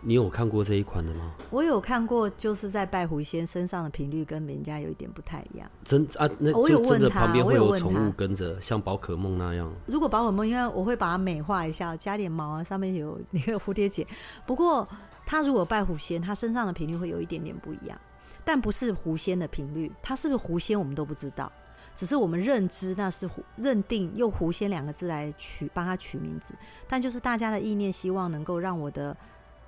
[0.05, 1.33] 你有看过这一款的吗？
[1.49, 5.71] 我有看过，就是在拜狐仙身上的频率跟人家有一点不太一样。
[5.85, 9.73] 真啊，那就真的旁边会有宠物跟着，像宝可梦那样。
[9.85, 14.05] 如果宝可梦，因为我会把它美化一下，加点毛啊，上面有那个蝴蝶结。
[14.45, 14.85] 不过
[15.25, 17.99] 他如果拜狐仙，他身上的频率会有一点点不一样，
[18.43, 19.91] 但不是狐仙的频率。
[20.01, 21.51] 他是不是狐仙，我们都不知道，
[21.95, 26.53] 只是我们认知那是狐，认定用狐仙两个字来取帮他取名字。
[26.87, 29.15] 但就是大家的意念，希望能够让我的。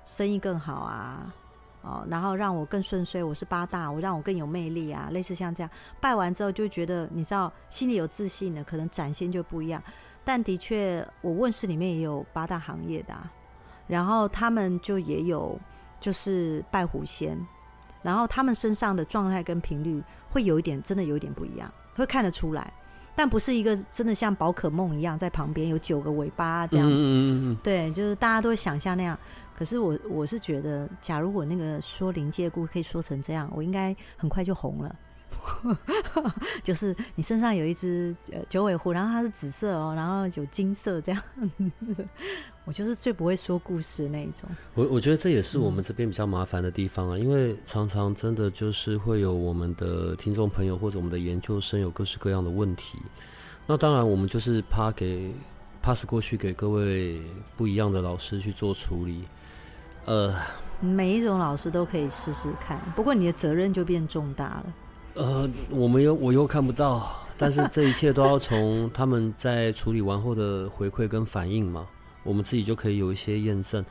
[0.08, 1.34] 生意更好啊，
[1.82, 3.20] 哦，然后让我更顺遂。
[3.24, 9.82] 我是八大，我让我更有魅力啊，类似像这样拜完之后就觉得，你知道心里有自信的，可能展现就不一样。
[10.24, 13.28] 但的确，我问世里面也有八大行业的，啊
[13.86, 15.58] 然后他们就也有
[16.00, 17.38] 就是拜狐仙，
[18.02, 22.72] 然后他们身上的状态跟频率会有一点，真的有一点不一样，会看得出来。
[23.14, 26.96] 但不是一个真的像宝可梦一样在旁边有九个尾巴这样子。
[26.96, 29.18] 嗯嗯嗯对，就是大家都会想象那样。
[29.56, 34.94] 可是我我是觉得，假如我那个说灵界故事可以说成这样，我应该很快就红了。
[36.62, 41.22] 就是你身上有一只呃九尾狐，然后它是紫色哦，然后有金色这样。
[42.64, 44.48] 我就是最不会说故事那一种。
[44.74, 52.98] 我我觉得这也是我们这边比较麻烦的地方啊，因为常常真的就是会有我们的听众朋友或者我们的研究生有各式各样的问题。
[53.66, 55.32] 那当然，我们就是怕给
[55.80, 57.20] pass 过去给各位
[57.56, 59.24] 不一样的老师去做处理。
[60.04, 60.34] 呃
[60.80, 64.66] 每一种老师都可以试试看，不过你的责任就变重大了。
[65.16, 71.86] 呃，我们又我又看不到，但是这一切都要从他们在处理完后的回馈跟反应嘛，
[72.22, 73.82] 我们自己就可以有一些验证。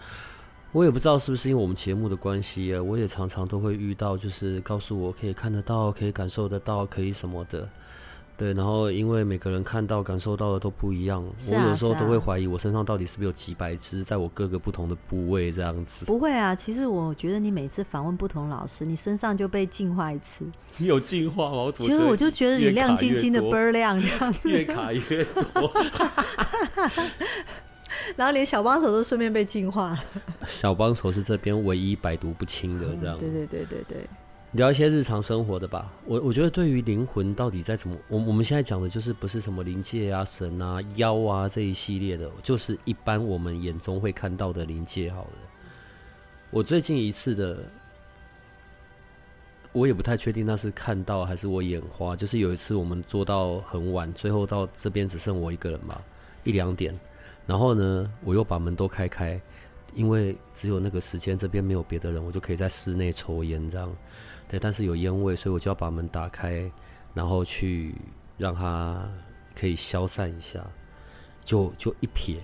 [0.71, 7.67] 我也不知道是不是因为我们节目的关系，我也常常都会遇到，就是告诉我可以看得到、可以感受得到、可以什么的。
[8.37, 16.05] 对，然后因为每个人看到、感受到的都不一样，啊我有时候都会怀疑我身上到底是不是有几百只，在我各个不同的部位这样子。
[16.05, 20.45] 不会啊，其实我觉得你每次访问不同老师，你身上就被净化一次。
[20.77, 21.55] 你有净化吗？
[21.63, 25.71] 我怎其实我就觉得你亮晶晶的倍多儿亮这样子，越卡越多。
[28.15, 30.03] 然后连小帮手都顺便被净化了。
[30.45, 34.07] 小帮手是这边唯一百毒不侵的，这样对对对对对，
[34.55, 35.91] 聊一些日常生活的吧。
[36.05, 45.31] 我我觉得对于灵魂到底在怎么，我我们现在讲的就是不是什么灵界啊、神啊、妖啊这一系列的，就是一般我们眼中会看到的灵界好了。
[46.51, 47.59] 我最近一次的，
[49.73, 56.01] 我也不太确定那是看到还是我眼花，就是有一次我们做到很晚，最后到这边只剩我一个人吧，
[56.45, 56.97] 一两点，
[57.45, 59.37] 然后呢，我又把门都开开，
[59.93, 63.93] 因为只有那个时间这边没有别的人，我就可以在室内抽烟这样。
[64.47, 66.69] 对，但是有烟味，所以我就要把门打开，
[67.13, 67.95] 然后去
[68.37, 69.03] 让它
[69.59, 70.59] 可以消散一下。
[71.43, 72.37] 就就一瞥，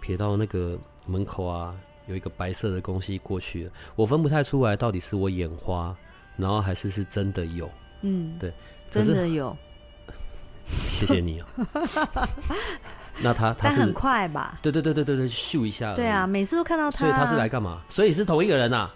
[0.00, 1.74] 瞥到那个门口啊，
[2.06, 5.92] 有一个白色的东西过去了，我分不太出来到底是我眼花，
[6.36, 7.68] 然后还是是真的有。
[8.02, 8.52] 嗯，对，
[8.88, 9.56] 真的有，
[10.66, 11.48] 谢谢你啊。
[13.18, 14.60] 那他他但很快吧？
[14.62, 15.94] 对对对对对对，咻一下。
[15.94, 17.82] 对啊，，每次都看到他，所以他是来干嘛？
[17.88, 18.88] 所以是同一个人呐、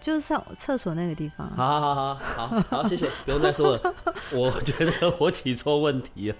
[0.00, 1.54] 就是上厕所那个地方啊。
[1.56, 3.94] 好好好好好好，谢谢，不用再说了。
[4.32, 6.36] 我觉得我起错问题了。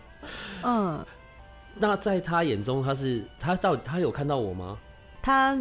[0.63, 1.05] 嗯，
[1.75, 4.79] 那在他眼中，他是他到底他有看到我吗？
[5.23, 5.59] 他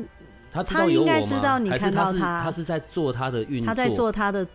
[0.52, 1.06] 他他应？
[1.06, 3.68] 该知道你看到他是他他是在做他的运作？
[3.68, 4.48] 他在做他的，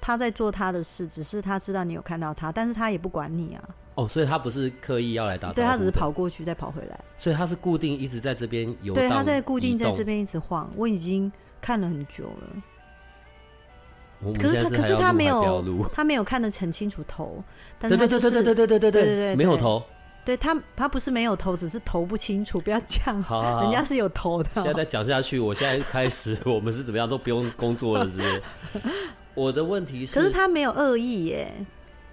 [0.00, 3.62] 他在做他的事，只是他知道你有看到他，但是他也不管你啊。
[3.96, 6.98] 哦，所以他不是刻意要来打对他只是跑过去再跑回来。
[7.16, 10.02] 所以他是固定一直在这边游，对，他在固定在这。
[10.02, 11.32] 边一直晃，我已经
[11.64, 12.62] 看了很久了。
[14.40, 17.42] 可是他可是他没有 他没有看得很清楚头，
[17.78, 19.82] 但对是他就是对对对对对对对对对没有头。
[20.24, 28.42] 对他他不是没有头，只是头不清楚，不要这样，好好好，人家是有头的哦、现在再讲下去，我现在开始， 我们是怎么样都不用工作了，是不是？
[29.34, 31.52] 我的问题是，可是他没有恶意耶，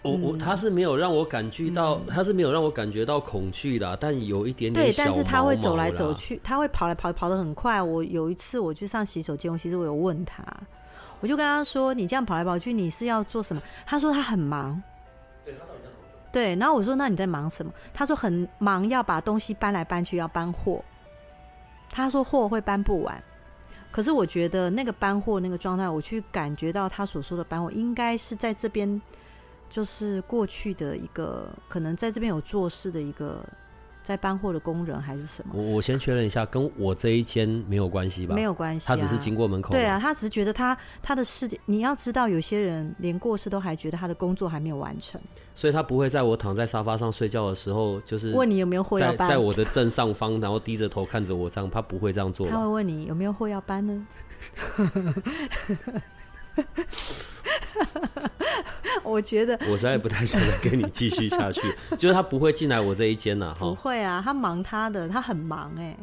[0.03, 5.91] 我我他是没有让我感觉到，他是没有让我感觉到恐惧的，但有一点点对，但是他会走来。
[5.91, 7.81] 走去，他会跑来跑跑得很快。
[7.81, 10.43] 我有一次我去上洗手间，我其实我有问他，
[11.19, 14.81] 我就跟他说：“你这样跑来跑去，你是要做什么？”他说他很忙。
[15.45, 20.83] 对他到底在忙什么对，然后我说：“那你在忙什么？”他说很忙，要把东西搬来搬去，要搬货。
[21.89, 23.21] 他说货会搬不完，
[23.91, 29.01] 可是我觉得那个搬货那个状态，我去感觉到他所说的搬货，应该是在这边，
[29.71, 33.43] 就是过去的一个可能在这边有做事的一个
[34.03, 38.35] 在搬货的工人还是什么，我我先确认一下，跟我这一间没有关系吧？
[38.35, 39.71] 没有关系、啊，他只是经过门口。
[39.71, 45.21] 对啊，，他只是觉得他他的世界，你要知道，有些人连过世都还觉得他的工作还没有完成，
[45.55, 52.49] 所以他不会在我躺在沙发上睡觉的时候，就是问你有没有货要搬，在在我的正上方，然后低着头看着我这样，他不会这样做。
[52.49, 54.07] 他会问你有没有货要搬呢？
[59.03, 61.61] 我觉得我实在不太想再跟你继续下去，
[61.97, 63.81] 就是他不会进来我这一间呐，不哈。
[63.81, 65.97] 会啊，他忙他的，他很忙哎、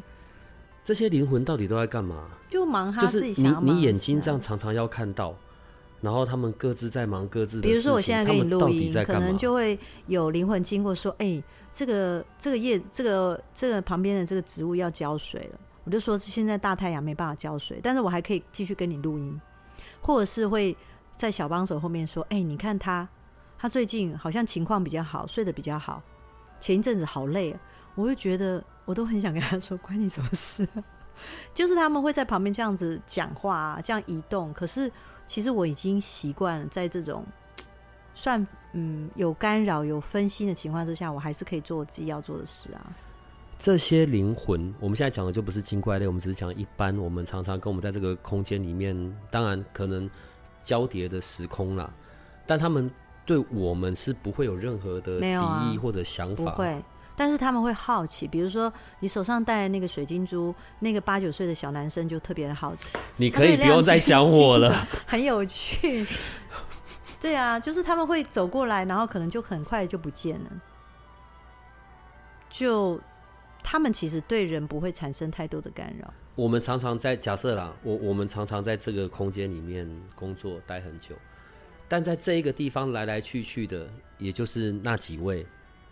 [0.84, 2.28] 这些灵魂到底都在干嘛？
[2.48, 5.34] 就忙他就是你自己想要忙你眼睛这样常常要看到，
[6.00, 11.42] 然后他们各自在忙各自的比如说，我现在给你录音，可能就会有灵魂经过说：“哎、
[11.72, 19.40] 这个这个叶，这个这个旁边的这个植物要浇水了。”我就说现在大太阳没办法浇水，但是我还可以继续跟你录音，
[20.08, 20.74] 或者是会
[21.16, 23.06] 在小帮手后面说：“哎、你看他，
[23.58, 26.02] 他最近好像情况比较好，睡得比较好，
[26.58, 27.60] 前一阵子好累啊。”
[27.94, 30.66] 我会觉得我都很想跟他说：“关你什么事？
[31.52, 34.90] ”就是他们会在旁边这样子讲话、啊，这样移动，可是
[35.26, 37.22] 其实我已经习惯了在这种
[38.14, 42.80] 算嗯有干扰、有分心的情况之下，我还是可以做我自己要做的事啊。
[43.58, 48.94] 这些灵魂，我们现在讲的就不是精怪类，我们只是讲一般我们常常跟我们在这个空间里面，
[49.30, 50.08] 当然可能
[50.62, 51.90] 交叠的时空啦，
[52.46, 52.88] 但他们
[53.26, 56.44] 对我们是不会有任何的敌意或者想法。
[56.44, 56.80] 不会，
[57.16, 62.86] 但是他们会好奇，比如说你手上戴的那个水晶珠，那个八九岁的小男生就特别的好奇，
[63.16, 64.86] 你可以不用再讲我了。
[65.04, 66.06] 很有趣。
[67.20, 70.50] 对啊，就是他们会走过来，然后可能就很快就不见了。
[72.48, 72.98] 就
[73.70, 76.10] 他们其实对人不会产生太多的干扰。
[76.36, 81.14] 我们常常在假设啦，我我们常常在这个空间里面工作待很久，
[81.86, 85.44] 但在这一个地方来来去去的，也就是那几位，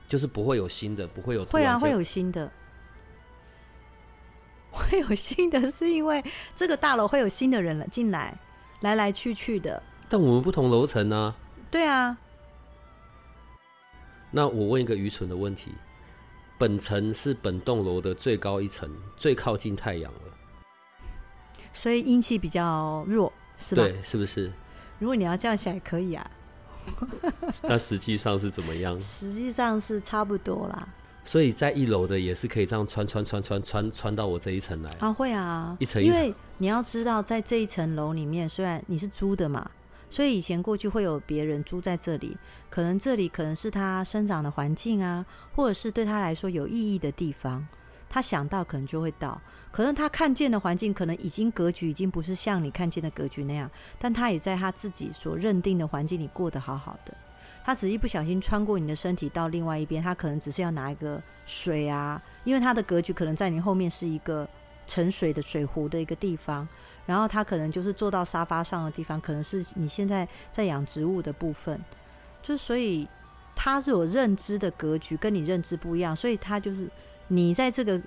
[0.09, 2.51] 就是不会有新的，不会有突会啊，然会有新的，
[4.73, 6.25] 会有新的，是因为
[6.55, 8.35] 这个大楼会有新的人了进来，
[8.81, 9.83] 来来去去的。
[10.09, 11.35] 但我们不同楼层呢、
[11.71, 12.17] 对啊，
[14.31, 15.73] 那我问一个愚蠢的问题：
[16.59, 20.21] 本层是本栋楼的最高一层，最靠近太阳了，
[21.73, 23.83] 所以阴气比较弱，是吧？
[23.83, 24.51] 对，是不是？
[24.99, 26.31] 如果你要这样想也可以啊，
[27.65, 28.99] 那实际上是怎么样？
[28.99, 30.89] 实际上是差不多啦。
[31.25, 34.91] 所以在一楼的也是可以这样穿穿穿穿穿穿到我这一层来。
[35.01, 39.69] 啊，会啊，一层一层因为你要知道，在这一层楼里面，虽然你是租的嘛，
[40.09, 42.37] 所以以前过去会有别人住在这里，
[42.71, 47.67] 可能这里可能是他生长的环境啊，或者是对他来说有意义的地方，
[48.09, 49.41] 他想到可能就会到。
[49.73, 57.15] 可能他看见的环境，可能已经格局已经不是像你看见的格局那样，但他也在他自己所认定的环境里过得好好的。
[57.63, 64.49] 他只一不小心穿过你的身体到另外一边，他可能只是要拿一个水啊，因为他的格局可能在你后面是一个
[64.87, 66.67] 盛水的水壶的一个地方，
[67.07, 71.81] 然后他可能就是坐到沙发上的地方，可能是你现在在养植物的部分，
[72.43, 73.09] 就是所以
[73.55, 76.91] 他是有认知的格局跟你认知不一样，所以他就是
[77.29, 78.01] 你在这个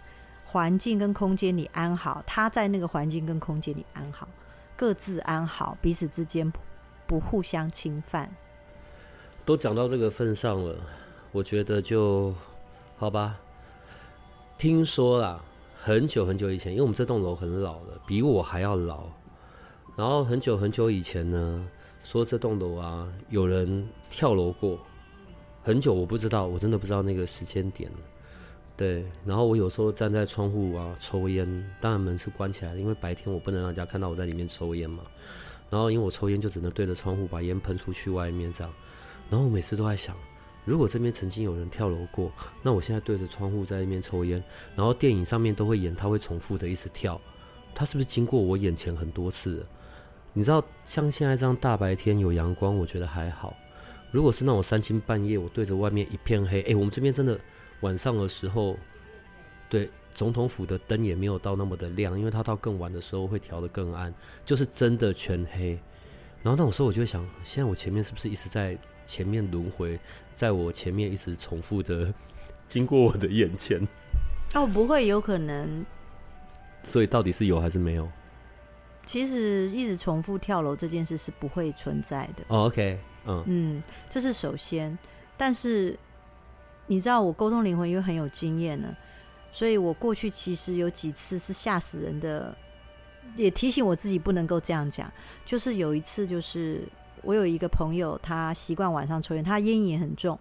[0.46, 4.28] 环境跟空间里安好，他在那个环境跟空间里安好，
[4.76, 6.60] 各自安好，彼此之间不
[7.08, 8.30] 不互相侵犯。
[9.46, 10.76] 都讲到这个份上了，
[11.32, 12.34] 我觉得就
[12.98, 13.40] 好吧。
[14.58, 15.42] 听说啦，
[15.82, 19.06] 很久很久以前，因为我们这栋楼很老了，比我还要老。
[19.96, 21.66] 然后很久很久以前呢，
[22.04, 24.78] 说这栋楼啊，有人跳楼过。
[25.64, 27.90] 很久我不知道，我真的不知道那个时间点。
[28.76, 31.48] 对，然后我有时候站在窗户啊抽烟，
[31.80, 35.04] 当然门是关起来的，因为白天我不能让人家看到我在里面抽烟嘛。
[35.70, 38.74] 然后因为我抽烟就只能对着窗户把烟喷出去外面这样。
[39.30, 40.16] 然后我每次都在想，
[40.70, 44.42] 如果这边曾经有人跳楼过，那我现在对着窗户在那边抽烟，
[44.76, 47.20] 然后电影上面都会演他会重复的一直跳，
[47.74, 49.66] 他是不是经过我眼前很多次？
[50.32, 53.56] 你知道，像现在这样大白天有阳光，我觉得还好。
[54.12, 57.40] 如果是那种三更半夜，我对着外面一片黑，诶，我们这边真的
[57.80, 58.78] 晚上的时候，
[59.70, 64.14] 对总统府的灯也没有到那么的亮，因为它到更晚的时候会调得更暗，
[64.46, 65.80] 就是真的全黑。
[66.44, 68.78] 然后那种时候我就会想，现在我前面是不是一直在
[69.10, 70.00] 前面轮回，
[70.36, 72.14] 在我前面一直重复的
[72.68, 73.82] 经过我的眼前？
[74.54, 75.84] 哦，不会，有可能，
[76.84, 78.08] 所以到底是有还是没有？
[79.06, 82.44] 其实一直重复跳楼这件事是不会存在的。
[82.50, 84.96] 哦，OK，嗯，嗯，这是首先。
[85.36, 85.98] 但是
[86.86, 88.96] 你知道，我沟通灵魂因为很有经验呢，
[89.52, 92.56] 所以我过去其实有几次是吓死人的，
[93.36, 95.12] 也提醒我自己不能够这样讲。
[95.44, 96.88] 就是有一次，就是
[97.24, 100.38] 我有一个朋友，他习惯晚上抽烟，他烟瘾很重，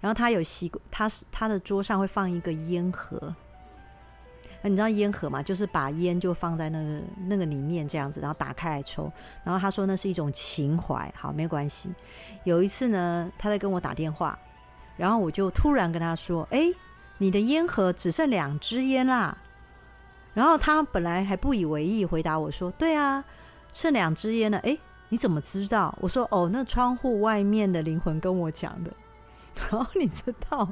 [0.00, 3.34] 然后他有习惯，他是他的桌上会放一个烟盒。
[4.62, 5.42] 那你知道烟盒嘛？
[5.42, 9.12] 就是把烟就放在那个那个里面这样子，然后打开来抽。
[9.44, 11.90] 然后他说那是一种情怀，好，没关系。
[12.44, 14.36] 有一次呢，他在跟我打电话，
[14.96, 16.72] 然后我就突然跟他说：“哎，
[17.18, 19.36] 你的烟盒只剩两支烟啦。”
[20.34, 23.24] 然后他本来还不以为意，回答我说：“对啊，
[23.72, 24.76] 剩两支烟了。”哎，
[25.08, 25.96] 你怎么知道？
[26.00, 28.90] 我说：“哦，那窗户外面的灵魂跟我讲的。
[29.70, 30.68] ”然后你知道，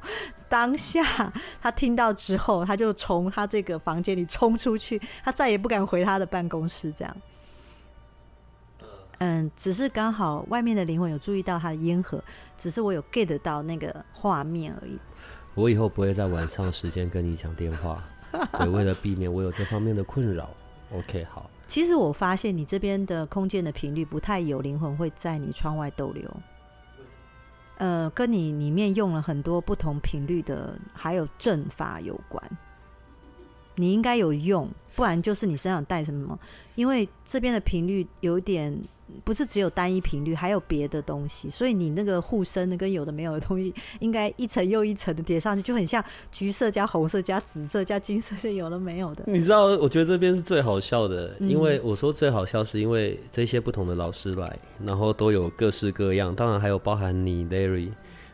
[0.49, 1.33] 当下
[1.63, 6.93] 他听到之后，他就从他这个房间里冲出去，他再也不敢回他的办公室。
[6.93, 7.17] 这样，
[9.19, 12.23] 嗯，只是刚好外面的灵魂有注意到他的烟盒，
[12.59, 14.99] 只是我有 get 到那个画面而已。
[15.55, 18.03] 我以后不会在晚上时间跟你讲电话，
[18.59, 20.51] 对，为了避免我有这方面的困扰。
[20.93, 21.49] OK，好。
[21.67, 26.31] 其实我发现你这边的空间的频率不太有灵魂会在你窗外逗留。
[27.79, 32.43] 呃，跟你里面用了很多不同频率的，还有阵法有关。
[33.75, 36.39] 你应该有用，不然就是你身上带什么。
[36.75, 38.77] 因为这边的频率有点
[39.23, 49.23] 不是只有单一频率，还有别的东西，所以你那个护身的跟有的没有的东西，应该一层又一层的叠上去，就很像橘色加红色加紫色加金色，是有的没有的。
[49.29, 57.91] 你知道，我觉得这边是最好笑的，嗯因为我说最好笑，是因为这些不同的老师来，然后都有各式各样，当然还有包含你 Larry，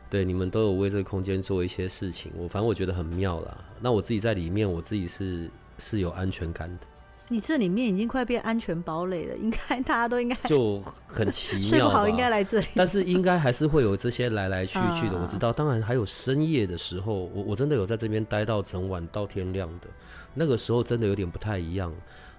[0.08, 3.58] 对，你们都有为这个空间做一些事情，我反正我觉得很妙啦。
[3.80, 5.50] 那我自己在里面，我自己是
[5.80, 6.86] 是有安全感的，
[7.28, 11.88] 你这里面已经快变安全堡垒了， 应该大家都应该就很奇睡不。
[11.88, 12.66] 好，应该来这里。
[12.74, 15.52] 但是应该还是会有这些来来去去的，啊我知道。
[15.52, 19.86] 当然还有深夜的时候，我我真的有在这边待到整晚到天亮的，
[20.34, 21.92] 那个时候真的有点不太一样。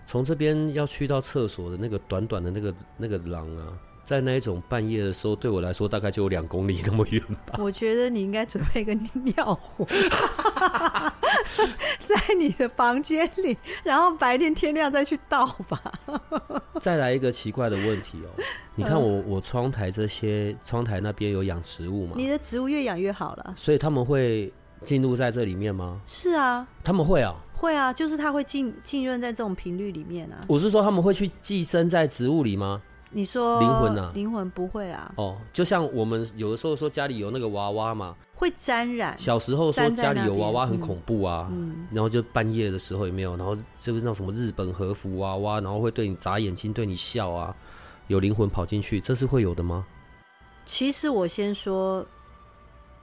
[0.05, 3.67] 从这边要去到厕所的那个短短的那个那个廊啊，
[4.11, 7.53] 在那一种半夜的时候，对我来说大概就有两公里那么远吧。
[7.57, 8.93] 我觉得你应该准备个
[9.23, 9.87] 尿壶，
[11.97, 15.81] 在你的房间里，然后白天天亮再去倒吧。
[16.81, 18.43] 再来一个奇怪的问题哦，
[18.75, 23.53] 你看我我窗台这些窗台那边有养植物吗，你的植物越养越好了。
[23.55, 24.51] 所以他们会
[24.83, 26.01] 进入在这里面吗？
[26.05, 27.33] 是啊，他们会啊。
[27.53, 30.43] 会啊，就是它会浸浸润在这种频率里面啊。
[30.47, 32.81] 我是说他们会去寄生在植物里吗？
[33.13, 39.13] 你说灵魂啊灵魂不会啦，哦，就像我们有的时候说家里有那个娃娃嘛，会沾染。
[39.19, 43.35] 小时候说家里有娃娃很嗯恐怖啊，嗯，然后就半夜的时候有没有？
[43.35, 47.53] 然后就是那种什么日本和服娃娃，然后会对你眨眼睛，对你笑啊，
[48.07, 49.85] 有灵魂跑进去，这是会有的吗？
[50.63, 52.05] 其实我先说，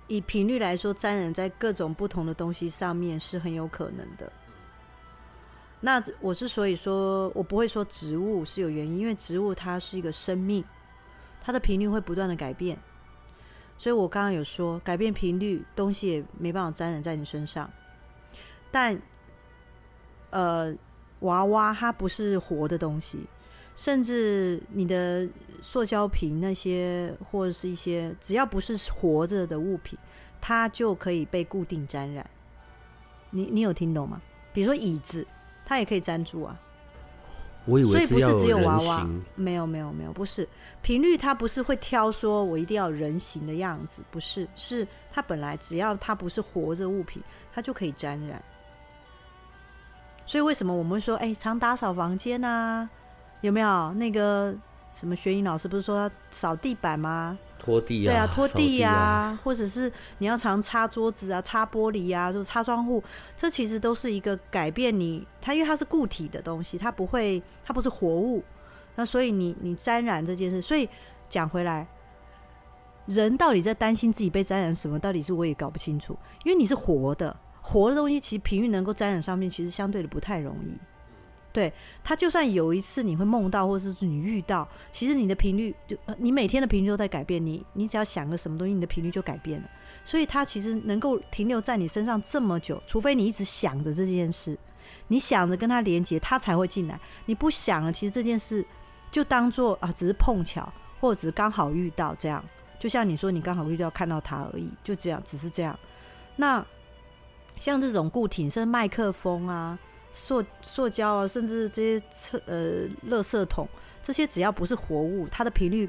[0.06, 4.32] 以频率来说，沾染在各种不同的东西上面是很有可能的。
[5.80, 10.64] 那我之所以说我不会说植物是有原因，因为植物它是一个生命，
[11.40, 12.78] 它的频率会不断的改变。
[13.78, 17.70] 所以我刚刚有说，改变频率，东西也没办法沾染在你身上。
[18.72, 19.00] 但，
[20.30, 20.74] 呃，
[21.20, 23.20] 娃娃它不是活的东西，
[23.76, 25.28] 甚至你的
[25.62, 29.96] 塑胶瓶那些，或者是一些只要不是活着的物品，
[30.40, 32.28] 它就可以被固定沾染。
[33.30, 34.20] 你你有听懂吗？
[34.52, 35.24] 比如说椅子，
[35.68, 36.58] 它也可以粘住啊。
[37.66, 40.48] 我以为所以不是只有娃娃，没有没有没有，不是
[40.80, 48.42] 频率，它不是会挑说我一定要人形的样子，不是，是它本来只要它不是活着物品，它就可以沾染。
[50.24, 52.88] 所以为什么我们会说，哎、常打扫房间啊？
[53.42, 54.54] 有没有那个
[54.94, 57.38] 什么学英老师不是说要扫地板吗？
[57.68, 63.02] 拖地对啊，拖扫地呀、啊，或者是你要常擦桌子啊、擦玻璃啊、就擦窗户，
[63.36, 68.42] 这其实都是一个改变你它，因为它是固体的东西，它不会，它不是活物，
[68.94, 70.88] 那所以你你沾染这件事，所以
[71.28, 71.86] 讲回来，
[73.04, 74.98] 人到底在担心自己被沾染什么？
[74.98, 80.78] 到底是我也搞不清楚，因为你是活的，活的东西其实频率能够沾染上面，其实相对的不太容易。
[81.58, 81.72] 对
[82.04, 87.44] 它，就算有一次你会梦到，或者是你遇到，其实你的频率就、你每天的频率都在改变。
[87.44, 89.68] 你你只要想个什么东西，你的频率就改变了。
[90.04, 94.56] 所以它其实能够停留在你身上这么久，除非你一直想着这件事，
[95.08, 97.00] 你想着跟它连接，它才会进来。
[97.26, 98.64] 你不想了，其实这件事
[99.10, 102.44] 就当做啊，只是碰巧，或者只是刚好遇到这样。
[102.78, 105.76] 就像你说，你刚好遇到看到它而已，就这样，只是这样。
[106.36, 106.64] 那
[107.58, 109.76] 像这种固体，甚至麦克风啊、
[110.12, 113.68] 塑塑胶啊，甚至这些车呃垃圾桶，
[114.02, 115.88] 这些只要不是活物，它的频率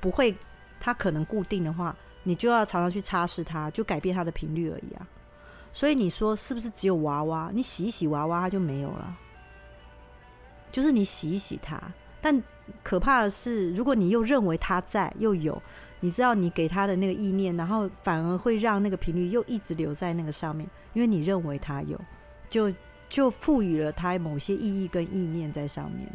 [0.00, 0.34] 不会，
[0.80, 1.94] 它可能固定的话，
[2.24, 5.06] 你就要常常去擦拭它，就改变它的频率而已啊。
[5.72, 7.50] 所以你说是不是只有娃娃？
[7.54, 9.16] 你洗一洗娃娃，它就没有了。
[10.72, 11.80] 就是你洗一洗它，
[12.20, 12.42] 但
[12.82, 15.60] 可怕的是，如果你又认为它在，又有，
[16.00, 22.00] 你知道你给它的那个意念，然后反而会让那个频率又一直留在那个上面，因为你认为它有，
[22.48, 22.72] 就
[23.10, 26.08] 就赋予了它某些意义跟意念在上面。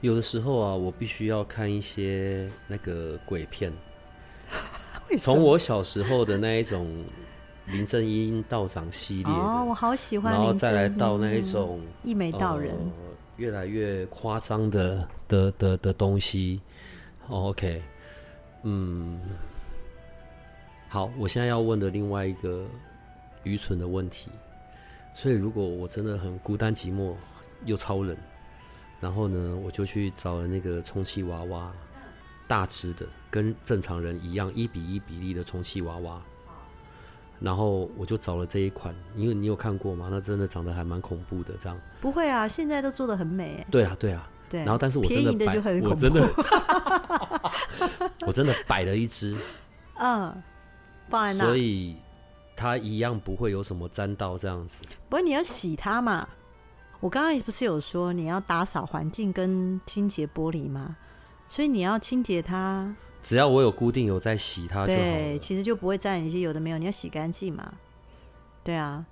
[0.00, 3.72] 有的时候啊，我必须要看一些那个鬼片，
[5.18, 7.04] 从我小时候的那一种
[7.66, 16.60] 林正英道长系列，哦，我好喜欢然后再来到那一英种一眉道人，呃越来越夸张的的的的东西。
[17.26, 17.82] 哦 OK，
[18.62, 19.20] 嗯，
[20.88, 22.64] 好，我现在要问的另外一个
[23.42, 24.30] 愚蠢的问题，
[25.18, 27.12] 所以如果我真的很孤单寂寞
[27.64, 28.16] 又超冷，
[29.00, 31.72] 然后呢，我就去找了那个充气娃娃，
[32.46, 36.22] 大只的，跟正常人一样一比一比例的充气娃娃。
[37.40, 40.06] 然后我就找了这一款，因为你有看过吗？
[40.08, 41.76] 那真的长得还蛮恐怖的，这样。
[42.00, 44.24] 不会啊，现在都做的很美，对啊，对啊。
[44.48, 44.60] 对。
[44.60, 46.28] 然后，但是我真的摆，我真的
[48.24, 49.36] 我真的摆了一只，
[49.98, 50.32] 嗯，
[51.08, 51.96] 放在那，所以
[52.58, 54.82] 它一样不会有什么沾到这样子。
[55.08, 56.28] 不过你要洗它嘛。
[57.00, 60.96] 我刚刚不是有说你要打扫环境跟清洁玻璃吗？
[61.48, 62.92] 所以你要清洁它，
[63.22, 65.38] 只要我有固定有在洗它就好对，了。
[65.38, 67.72] 其实就不会沾一些有的没有，你要洗干净嘛。
[68.64, 69.06] 对啊，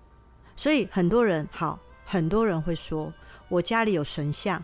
[0.57, 3.12] 所以很多人好，很多人会说
[3.49, 4.61] 我家里有神像，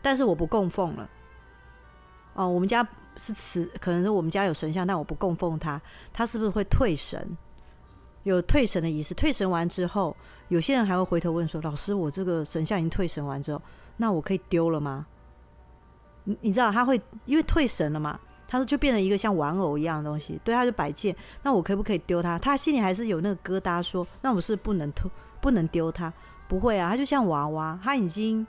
[0.00, 1.10] 但是我不供奉了。
[2.34, 2.86] 哦，我们家
[3.18, 5.78] 是慈，可能是我们家有神像，但我不供奉它，
[6.12, 7.36] 他是不是会退神？
[8.22, 10.16] 有退神的仪式，退神完之后，
[10.48, 13.60] 有些人还会回头问说：“老师，我这个神像已经退神完之后，
[13.96, 15.06] 那我可以丢了吗？”
[16.24, 18.18] 你你知道他会因为退神了嘛？
[18.46, 21.14] 他说就变成一个像玩偶一样的东西，对，他就摆件。
[21.42, 22.38] 那我可不可以丢它？
[22.38, 25.10] 他心里还是有那个疙瘩，说那我是不能退，
[25.40, 26.12] 不能丢它。
[26.48, 28.46] 不会啊，他就像娃娃，他已经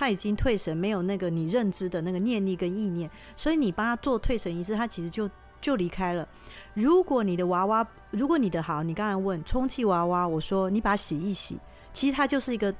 [0.00, 5.28] 他已经退神，没有那个你认知的那个念力跟意念，所以你帮他做退神仪式，他其实就
[5.60, 6.26] 就离开了。
[6.72, 11.60] 如果你的娃娃，如果你的好，你刚才问充气娃娃，我说你把它洗一洗，
[11.92, 12.74] 其实它就是一个，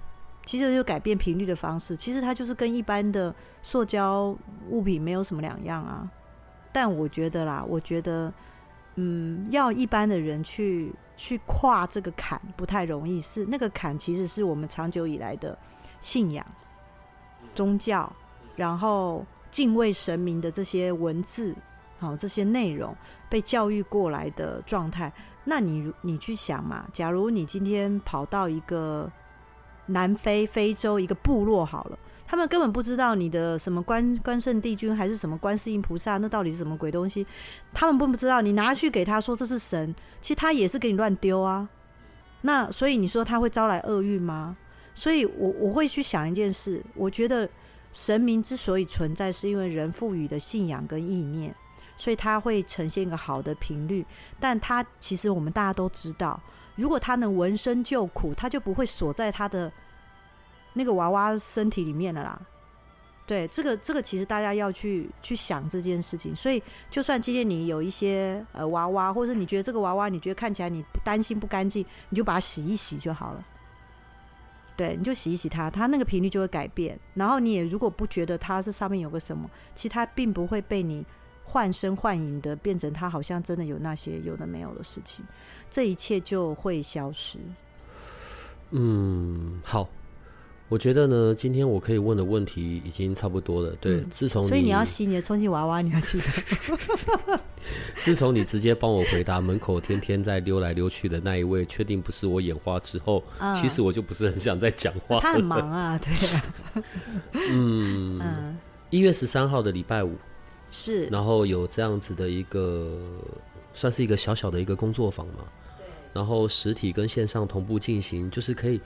[0.47, 4.35] 其实就改变频率的方式，其实它就是跟一般的塑胶
[4.71, 6.11] 物品没有什么两样啊。
[6.73, 8.33] 但我觉得啦，我觉得，
[8.95, 15.59] 嗯，要一般的人去去跨这个坎不太容易，是那个坎其实是我们长久以来的
[16.01, 16.47] 信仰、
[17.55, 18.11] 宗教，
[18.57, 21.55] 然后敬畏神明的这些文字，
[21.99, 22.95] 好、这些内容
[23.29, 25.13] 被教育过来的状态。
[25.45, 29.11] 那你你去想嘛，假如你今天跑到一个
[29.87, 31.99] 南非、非洲一个部落好了。
[32.27, 37.27] 他们根本不知道你的什么关关圣帝君还是什么观世音菩萨，那到底是什么鬼东西？
[37.75, 41.69] 他们并不知道，你拿去给他说这是神，其实他也是给你乱丢啊。
[42.43, 44.57] 那所以你说他会招来厄运吗？
[45.01, 47.49] 所以我我会去想一件事，我觉得
[47.93, 51.55] 神明之所以存在，是因为人赋予的信仰跟意念，
[51.97, 54.05] 所以它会呈现一个好的频率。
[54.39, 56.39] 但它其实我们大家都知道，
[56.77, 59.73] 如果他能闻声救苦，他就不会锁在他的。
[60.73, 62.41] 那个娃娃身体里面了啦，
[63.27, 66.35] 对，这个这个其实大家要去去想这件事情。
[66.37, 73.45] 所以，就算今天你有一些呃娃娃，或者你觉得这个娃娃你觉得看起来你担心不干净，你就把它洗一洗就好了。
[74.81, 76.99] 对，你就洗一洗它，它那个频率就会改变。
[77.13, 81.05] 然后你也如果不觉得它是上面有个什么，其实它并不会被你
[81.45, 85.23] 幻声幻影的变成它好像真的有那些有的没有的事情，
[85.69, 87.39] 这一切就会消失。
[88.71, 89.87] 嗯，好。
[90.71, 93.75] 我觉得呢，今天我可以问的问题已经差不多了。
[93.81, 97.41] 对，嗯自从所以你要洗你的充气娃娃，你要记得。
[97.99, 105.19] 自从你直接帮我回答门口天天在溜来溜去的那一位，确定不是我眼花之后，嗯其实我就不是很想再讲话。
[105.19, 106.45] 他很忙啊，对啊，
[107.51, 108.57] 嗯，嗯，
[108.91, 110.15] 一月十三号的礼拜五，
[110.71, 112.97] 是，然后有这样子的一个，
[113.73, 115.43] 算是一个小小的一个工作坊嘛。
[116.13, 118.81] 然后实体跟线上同步进行，就是可以。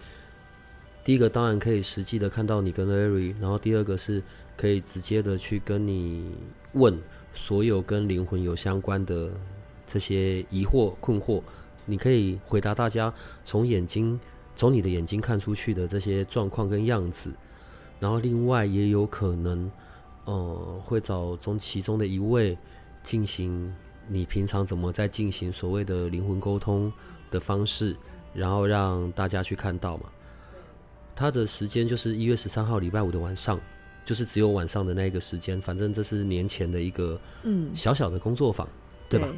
[1.05, 4.22] 第一个当然可以实际的看到你跟 Larry，然后第二个是
[4.57, 6.32] 可以直接的去跟你
[6.72, 6.98] 问
[7.34, 9.30] 所有跟灵魂有相关的
[9.86, 11.42] 这些疑惑困惑，
[11.84, 13.12] 你可以回答大家
[13.44, 14.18] 从眼睛
[14.57, 17.30] 从你的眼睛看出去的这些状况跟样子，
[18.00, 19.70] 然后另外也有可能，
[20.24, 22.57] 呃，会找中其中的一位
[23.02, 23.70] 进行
[24.09, 26.90] 你平常怎么在进行所谓的灵魂沟通
[27.30, 27.94] 的方式，
[28.32, 30.05] 然后让大家去看到嘛。
[31.17, 33.61] 它的时间就是一月十三号礼拜五的晚上，
[34.05, 35.61] 就是只有晚上的那个时间。
[35.61, 38.69] 反正这是年前的一个嗯，小小的工作坊，
[39.09, 39.29] 对吧？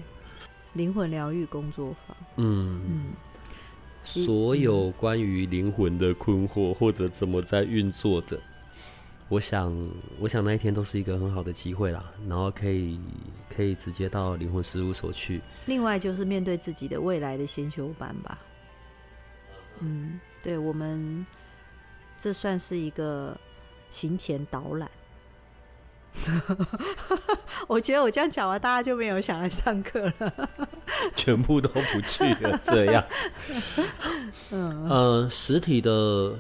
[0.72, 3.04] 灵魂疗愈工作坊，嗯，嗯，
[4.02, 8.38] 所有关于灵魂的困惑或者怎么在运作的，
[9.28, 9.74] 我想，
[10.20, 12.12] 我想那一天都是一个很好的机会啦。
[12.28, 13.00] 然后可以
[13.48, 15.40] 可以直接到灵魂事务所去。
[15.64, 18.38] 另外就是面对自己的未来的先修班吧。
[19.80, 21.24] 嗯，对我们
[22.18, 23.36] 这算是一个
[23.90, 24.90] 行前导览。
[27.68, 30.48] 我觉得我这样讲完，大家就没有想来上课了。
[31.14, 33.04] 全部都不去了，这样。
[34.50, 36.34] 嗯，呃，实体的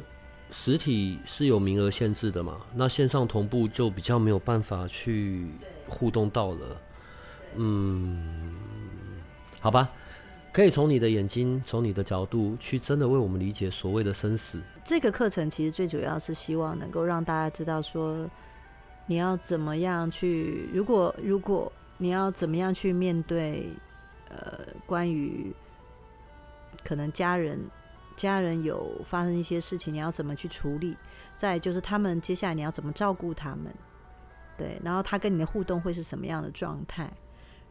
[0.50, 5.46] 实体是有名额限制的嘛，那线上同步就比较没有办法去
[5.86, 6.80] 互动到了。
[7.56, 8.54] 嗯，
[9.60, 9.90] 好吧，
[10.56, 14.58] 可以从你的眼睛，从你的角度去真的为我们理解所谓的生死。
[14.82, 18.26] 这个课程其实最主要是希望能够让大家知道说，
[19.04, 23.68] 你要怎么样去，如果如果你要怎么样去面对，
[24.30, 25.52] 呃，关于
[26.82, 27.60] 可能家人
[28.16, 30.96] 家人有发生一些事情，你要怎么去处理？
[31.34, 33.66] 再就是他们接下来你要怎么照顾他们，
[34.56, 37.12] 对，然后他跟你的互动会是什么样的状态？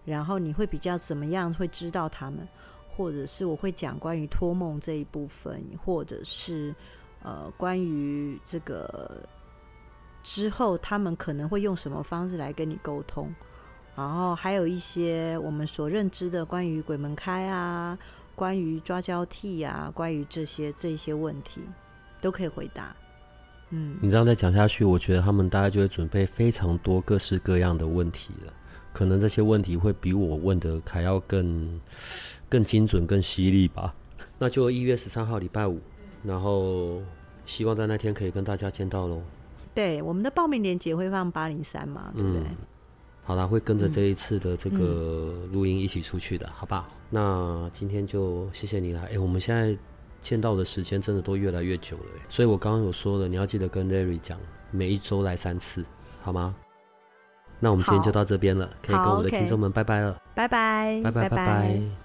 [0.05, 2.47] 然后你会比较怎么样会知道他们，
[2.95, 6.73] 或者是我会讲关于托梦这一部分，或者是
[7.21, 9.17] 呃关于这个
[10.23, 13.33] 之后他们可能会用什么方式来跟你沟通，
[13.95, 17.97] 然后还有一些我们所认知的关于鬼门开啊，
[18.33, 21.61] 关于抓交替啊，关于这些这些问题
[22.21, 22.95] 都可以回答。
[23.71, 28.53] 嗯，你这样再讲下去，我觉得他们大概就会准备非常多各式各样的问题了。
[28.93, 31.81] 可能这些问题会比我问的还要更
[32.49, 33.93] 更精准、更犀利吧。
[34.37, 35.79] 那就一月十三号礼拜五，
[36.23, 37.01] 然后
[37.45, 39.21] 希望在那天可以跟大家见到喽。
[39.73, 42.41] 对，我们的报名链接会放八零三嘛，对不对？
[43.23, 46.87] 好啦，会跟着这一次的这个录音一起出去的，好吧？
[47.09, 49.01] 那今天就谢谢你了。
[49.11, 49.75] 哎，我们现在
[50.21, 54.37] 见到的时间真的都越来越久了，所以我刚刚有说了，你要记得跟 Larry 讲，
[54.69, 55.83] 每一周来三次，
[56.21, 56.55] 好吗？
[57.59, 62.04] 那我们今天就到这边了，可以跟我们的听众们拜拜了，拜拜，拜拜，拜拜。